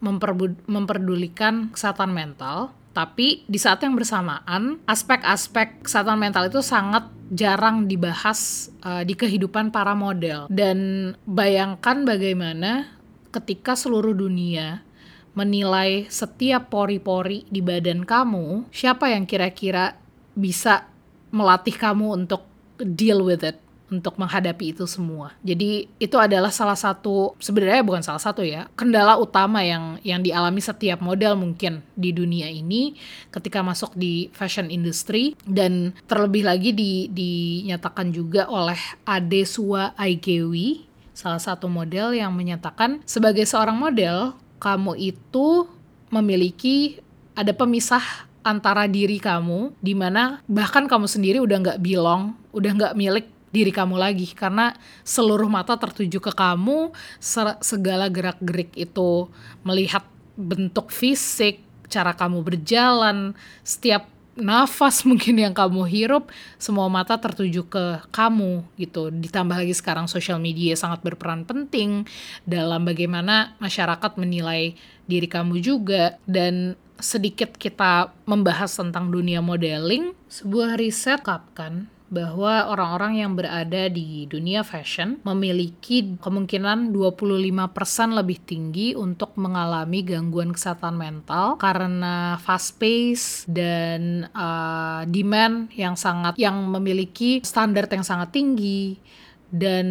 memperdulikan 0.69 1.73
kesehatan 1.73 2.13
mental 2.13 2.77
tapi 2.97 3.45
di 3.45 3.61
saat 3.61 3.85
yang 3.85 3.93
bersamaan, 3.93 4.81
aspek-aspek 4.89 5.85
kesehatan 5.85 6.17
mental 6.17 6.49
itu 6.49 6.65
sangat 6.65 7.05
jarang 7.29 7.85
dibahas 7.85 8.73
uh, 8.81 9.05
di 9.05 9.13
kehidupan 9.13 9.69
para 9.69 9.93
model. 9.93 10.49
Dan 10.49 11.13
bayangkan 11.29 12.09
bagaimana 12.09 12.89
ketika 13.29 13.77
seluruh 13.77 14.17
dunia 14.17 14.81
menilai 15.37 16.09
setiap 16.09 16.73
pori-pori 16.73 17.45
di 17.53 17.61
badan 17.61 18.09
kamu, 18.09 18.73
siapa 18.73 19.13
yang 19.13 19.29
kira-kira 19.29 19.93
bisa 20.33 20.89
melatih 21.29 21.77
kamu 21.77 22.25
untuk 22.25 22.49
deal 22.81 23.21
with 23.21 23.45
it? 23.45 23.61
Untuk 23.87 24.19
menghadapi 24.19 24.75
itu 24.75 24.85
semua. 24.91 25.35
Jadi 25.47 25.87
itu 26.03 26.17
adalah 26.19 26.51
salah 26.51 26.75
satu 26.75 27.39
sebenarnya 27.39 27.87
bukan 27.87 28.03
salah 28.03 28.23
satu 28.23 28.43
ya, 28.43 28.67
kendala 28.75 29.15
utama 29.19 29.63
yang 29.63 30.03
yang 30.03 30.21
dialami 30.23 30.59
setiap 30.59 30.99
model 30.99 31.39
mungkin 31.39 31.83
di 31.95 32.11
dunia 32.11 32.51
ini 32.51 32.99
ketika 33.31 33.63
masuk 33.63 33.95
di 33.95 34.29
fashion 34.35 34.69
industry 34.71 35.39
dan 35.47 35.95
terlebih 36.11 36.43
lagi 36.47 36.75
di, 36.75 37.07
dinyatakan 37.11 38.11
juga 38.11 38.51
oleh 38.51 38.79
Ade 39.07 39.47
Sua 39.47 39.95
Aigewi, 39.95 40.87
salah 41.15 41.41
satu 41.41 41.71
model 41.71 42.13
yang 42.13 42.35
menyatakan 42.35 43.01
sebagai 43.07 43.47
seorang 43.47 43.79
model 43.79 44.35
kamu 44.59 44.99
itu 44.99 45.69
memiliki 46.11 46.99
ada 47.37 47.53
pemisah 47.53 48.27
antara 48.47 48.87
diri 48.87 49.19
kamu, 49.19 49.75
di 49.83 49.93
mana 49.99 50.39
bahkan 50.47 50.87
kamu 50.87 51.11
sendiri 51.11 51.39
udah 51.43 51.59
nggak 51.67 51.83
bilang, 51.83 52.39
udah 52.55 52.71
nggak 52.79 52.95
milik 52.95 53.27
diri 53.55 53.73
kamu 53.73 53.97
lagi 53.97 54.27
karena 54.35 54.75
seluruh 55.07 55.49
mata 55.49 55.79
tertuju 55.79 56.19
ke 56.19 56.33
kamu 56.35 56.93
segala 57.63 58.11
gerak 58.11 58.39
gerik 58.43 58.75
itu 58.75 59.31
melihat 59.63 60.05
bentuk 60.37 60.93
fisik 60.93 61.63
cara 61.87 62.13
kamu 62.13 62.43
berjalan 62.43 63.33
setiap 63.63 64.11
nafas 64.37 65.03
mungkin 65.09 65.41
yang 65.41 65.57
kamu 65.57 65.89
hirup 65.89 66.29
semua 66.61 66.87
mata 66.93 67.17
tertuju 67.17 67.65
ke 67.67 68.05
kamu 68.13 68.63
gitu. 68.77 69.09
Ditambah 69.09 69.57
lagi 69.57 69.73
sekarang 69.73 70.07
sosial 70.07 70.39
media 70.39 70.77
sangat 70.77 71.01
berperan 71.01 71.49
penting 71.49 72.05
dalam 72.45 72.85
bagaimana 72.85 73.57
masyarakat 73.59 74.21
menilai 74.21 74.77
diri 75.09 75.27
kamu 75.27 75.59
juga. 75.65 76.21
Dan 76.29 76.77
sedikit 77.01 77.57
kita 77.57 78.13
membahas 78.29 78.77
tentang 78.77 79.09
dunia 79.09 79.41
modeling 79.41 80.13
sebuah 80.29 80.77
riset 80.77 81.25
kapkan 81.25 81.89
bahwa 82.07 82.71
orang-orang 82.71 83.23
yang 83.23 83.33
berada 83.35 83.91
di 83.91 84.31
dunia 84.31 84.63
fashion 84.63 85.19
memiliki 85.27 86.17
kemungkinan 86.23 86.95
25% 86.95 88.19
lebih 88.23 88.39
tinggi 88.47 88.95
untuk 88.95 89.35
mengalami 89.35 90.07
gangguan 90.07 90.55
kesehatan 90.55 90.95
mental 90.95 91.59
karena 91.59 92.39
fast 92.39 92.79
pace 92.79 93.43
dan 93.51 94.31
uh, 94.31 95.03
demand 95.11 95.71
yang 95.75 95.99
sangat 95.99 96.39
yang 96.39 96.55
memiliki 96.71 97.43
standar 97.43 97.91
yang 97.91 98.07
sangat 98.07 98.31
tinggi 98.31 98.99
dan 99.47 99.87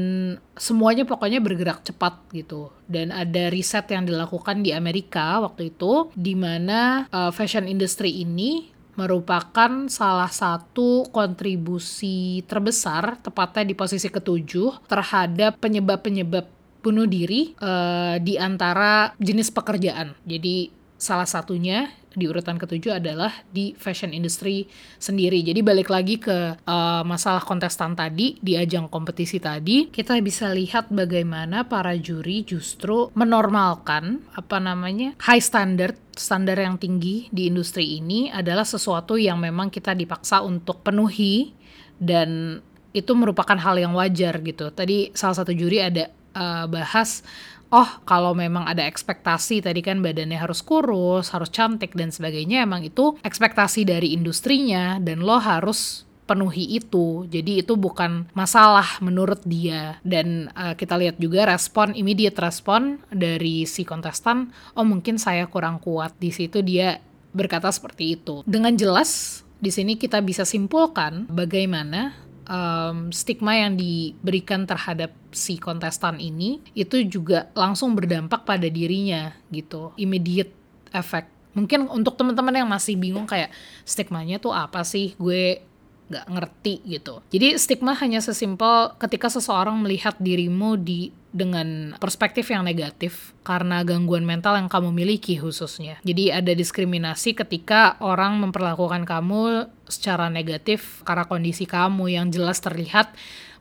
semuanya 0.60 1.08
pokoknya 1.08 1.40
bergerak 1.40 1.84
cepat 1.88 2.28
gitu. 2.36 2.72
Dan 2.86 3.16
ada 3.16 3.48
riset 3.48 3.88
yang 3.88 4.04
dilakukan 4.04 4.62
di 4.62 4.76
Amerika 4.76 5.40
waktu 5.40 5.72
itu 5.72 6.12
di 6.14 6.36
mana 6.36 7.08
uh, 7.10 7.32
fashion 7.32 7.66
industry 7.66 8.24
ini 8.24 8.75
merupakan 9.00 9.88
salah 9.88 10.32
satu 10.32 11.08
kontribusi 11.12 12.44
terbesar, 12.44 13.20
tepatnya 13.24 13.72
di 13.72 13.76
posisi 13.76 14.12
ketujuh, 14.12 14.88
terhadap 14.90 15.60
penyebab-penyebab 15.64 16.46
bunuh 16.86 17.10
diri 17.10 17.58
uh, 17.66 18.22
di 18.22 18.38
antara 18.38 19.10
jenis 19.18 19.50
pekerjaan. 19.50 20.14
Jadi 20.22 20.70
salah 20.96 21.28
satunya 21.28 21.92
di 22.16 22.26
urutan 22.32 22.56
ketujuh 22.56 23.04
adalah 23.04 23.30
di 23.52 23.76
fashion 23.76 24.16
industry 24.16 24.66
sendiri. 24.98 25.44
Jadi 25.44 25.60
balik 25.60 25.92
lagi 25.92 26.16
ke 26.16 26.56
uh, 26.64 27.04
masalah 27.04 27.44
kontestan 27.44 27.94
tadi 27.94 28.40
di 28.40 28.56
ajang 28.56 28.88
kompetisi 28.88 29.38
tadi, 29.38 29.92
kita 29.92 30.16
bisa 30.24 30.50
lihat 30.56 30.90
bagaimana 30.90 31.68
para 31.68 31.92
juri 32.00 32.48
justru 32.48 33.12
menormalkan 33.14 34.24
apa 34.34 34.58
namanya 34.64 35.14
high 35.28 35.44
standard 35.44 36.00
standar 36.16 36.56
yang 36.56 36.80
tinggi 36.80 37.28
di 37.28 37.52
industri 37.52 38.00
ini 38.00 38.32
adalah 38.32 38.64
sesuatu 38.64 39.20
yang 39.20 39.36
memang 39.36 39.68
kita 39.68 39.92
dipaksa 39.92 40.40
untuk 40.40 40.80
penuhi 40.80 41.52
dan 42.00 42.64
itu 42.96 43.12
merupakan 43.12 43.60
hal 43.60 43.76
yang 43.76 43.92
wajar 43.92 44.40
gitu. 44.40 44.72
Tadi 44.72 45.12
salah 45.12 45.36
satu 45.36 45.52
juri 45.52 45.84
ada 45.84 46.08
uh, 46.32 46.66
bahas 46.72 47.28
oh 47.76 47.90
kalau 48.08 48.32
memang 48.32 48.64
ada 48.64 48.88
ekspektasi 48.88 49.60
tadi 49.60 49.84
kan 49.84 50.00
badannya 50.00 50.40
harus 50.40 50.64
kurus, 50.64 51.36
harus 51.36 51.52
cantik 51.52 51.92
dan 51.92 52.16
sebagainya 52.16 52.64
emang 52.64 52.88
itu 52.88 53.20
ekspektasi 53.20 53.84
dari 53.84 54.16
industrinya 54.16 54.96
dan 55.04 55.20
lo 55.20 55.36
harus 55.36 56.08
penuhi 56.26 56.80
itu. 56.80 57.30
Jadi 57.30 57.62
itu 57.62 57.78
bukan 57.78 58.32
masalah 58.34 58.98
menurut 59.04 59.44
dia. 59.46 60.02
Dan 60.02 60.50
uh, 60.58 60.74
kita 60.74 60.98
lihat 60.98 61.22
juga 61.22 61.46
respon 61.46 61.94
immediate 61.94 62.40
respon 62.42 62.98
dari 63.14 63.70
si 63.70 63.86
kontestan, 63.86 64.50
oh 64.74 64.88
mungkin 64.88 65.22
saya 65.22 65.46
kurang 65.46 65.78
kuat. 65.78 66.18
Di 66.18 66.34
situ 66.34 66.66
dia 66.66 66.98
berkata 67.36 67.70
seperti 67.70 68.18
itu. 68.18 68.42
Dengan 68.48 68.74
jelas 68.74 69.44
di 69.62 69.72
sini 69.72 69.96
kita 69.96 70.20
bisa 70.20 70.44
simpulkan 70.44 71.30
bagaimana 71.32 72.25
um, 72.50 73.10
stigma 73.12 73.58
yang 73.58 73.78
diberikan 73.78 74.66
terhadap 74.66 75.14
si 75.36 75.60
kontestan 75.60 76.18
ini 76.22 76.64
itu 76.78 77.04
juga 77.06 77.52
langsung 77.54 77.94
berdampak 77.94 78.48
pada 78.48 78.66
dirinya 78.70 79.34
gitu. 79.52 79.92
Immediate 80.00 80.54
effect. 80.96 81.30
Mungkin 81.56 81.88
untuk 81.88 82.20
teman-teman 82.20 82.66
yang 82.66 82.70
masih 82.70 83.00
bingung 83.00 83.28
kayak 83.28 83.52
stigmanya 83.88 84.40
tuh 84.40 84.52
apa 84.52 84.84
sih? 84.84 85.16
Gue 85.16 85.64
nggak 86.06 86.26
ngerti 86.30 86.74
gitu. 86.86 87.22
Jadi 87.34 87.58
stigma 87.58 87.98
hanya 87.98 88.22
sesimpel 88.22 88.94
ketika 89.02 89.26
seseorang 89.32 89.82
melihat 89.82 90.14
dirimu 90.22 90.78
di 90.78 91.10
dengan 91.36 92.00
perspektif 92.00 92.48
yang 92.48 92.64
negatif 92.64 93.36
karena 93.44 93.84
gangguan 93.84 94.24
mental 94.24 94.56
yang 94.56 94.72
kamu 94.72 94.96
miliki 94.96 95.36
khususnya. 95.36 96.00
Jadi 96.08 96.32
ada 96.32 96.56
diskriminasi 96.56 97.36
ketika 97.36 98.00
orang 98.00 98.40
memperlakukan 98.40 99.04
kamu 99.04 99.68
secara 99.92 100.32
negatif 100.32 101.04
karena 101.04 101.28
kondisi 101.28 101.68
kamu 101.68 102.16
yang 102.16 102.32
jelas 102.32 102.64
terlihat 102.64 103.12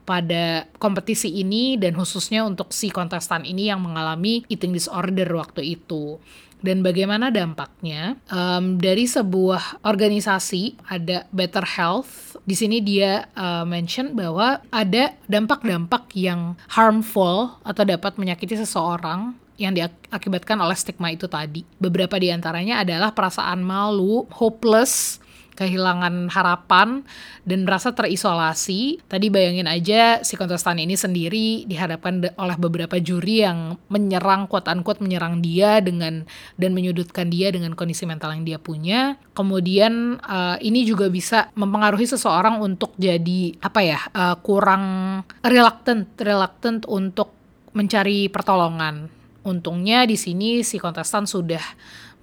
pada 0.07 0.71
kompetisi 0.79 1.33
ini 1.33 1.75
dan 1.75 1.99
khususnya 1.99 2.47
untuk 2.47 2.71
si 2.71 2.95
kontestan 2.95 3.43
ini 3.43 3.73
yang 3.73 3.83
mengalami 3.83 4.47
eating 4.47 4.71
disorder 4.71 5.27
waktu 5.35 5.75
itu 5.75 6.23
dan 6.65 6.81
bagaimana 6.81 7.29
dampaknya 7.29 8.17
um, 8.33 8.81
dari 8.81 9.05
sebuah 9.05 9.85
organisasi 9.85 10.81
ada 10.89 11.29
Better 11.29 11.69
Health 11.69 12.41
di 12.49 12.57
sini 12.57 12.81
dia 12.81 13.29
uh, 13.37 13.69
mention 13.69 14.17
bahwa 14.17 14.65
ada 14.73 15.13
dampak-dampak 15.29 16.09
yang 16.17 16.57
harmful 16.73 17.61
atau 17.61 17.85
dapat 17.85 18.17
menyakiti 18.17 18.57
seseorang 18.57 19.37
yang 19.55 19.71
diakibatkan 19.71 20.59
oleh 20.59 20.75
stigma 20.75 21.15
itu 21.15 21.31
tadi. 21.31 21.63
Beberapa 21.79 22.19
di 22.19 22.27
antaranya 22.35 22.83
adalah 22.83 23.15
perasaan 23.15 23.63
malu, 23.63 24.27
hopeless, 24.35 25.23
kehilangan 25.55 26.31
harapan 26.31 27.03
dan 27.47 27.67
merasa 27.67 27.95
terisolasi. 27.95 29.03
Tadi 29.07 29.27
bayangin 29.31 29.71
aja 29.71 30.21
si 30.27 30.35
kontestan 30.35 30.83
ini 30.83 30.99
sendiri 30.99 31.65
dihadapkan 31.65 32.35
oleh 32.35 32.57
beberapa 32.59 32.99
juri 32.99 33.47
yang 33.47 33.79
menyerang 33.89 34.51
quote 34.51 34.69
unquote 34.71 35.01
menyerang 35.01 35.41
dia 35.41 35.79
dengan 35.79 36.27
dan 36.59 36.71
menyudutkan 36.75 37.31
dia 37.31 37.55
dengan 37.55 37.73
kondisi 37.79 38.05
mental 38.05 38.35
yang 38.35 38.45
dia 38.45 38.59
punya. 38.59 39.17
Kemudian 39.33 40.19
uh, 40.21 40.59
ini 40.61 40.83
juga 40.85 41.09
bisa 41.09 41.51
mempengaruhi 41.55 42.07
seseorang 42.07 42.61
untuk 42.61 42.93
jadi 42.99 43.57
apa 43.63 43.81
ya 43.83 43.99
uh, 44.13 44.37
kurang 44.43 44.85
reluctant 45.43 46.11
reluctant 46.19 46.85
untuk 46.91 47.31
mencari 47.75 48.31
pertolongan. 48.31 49.11
Untungnya 49.45 50.09
di 50.09 50.17
sini 50.17 50.65
si 50.65 50.81
kontestan 50.81 51.29
sudah 51.29 51.61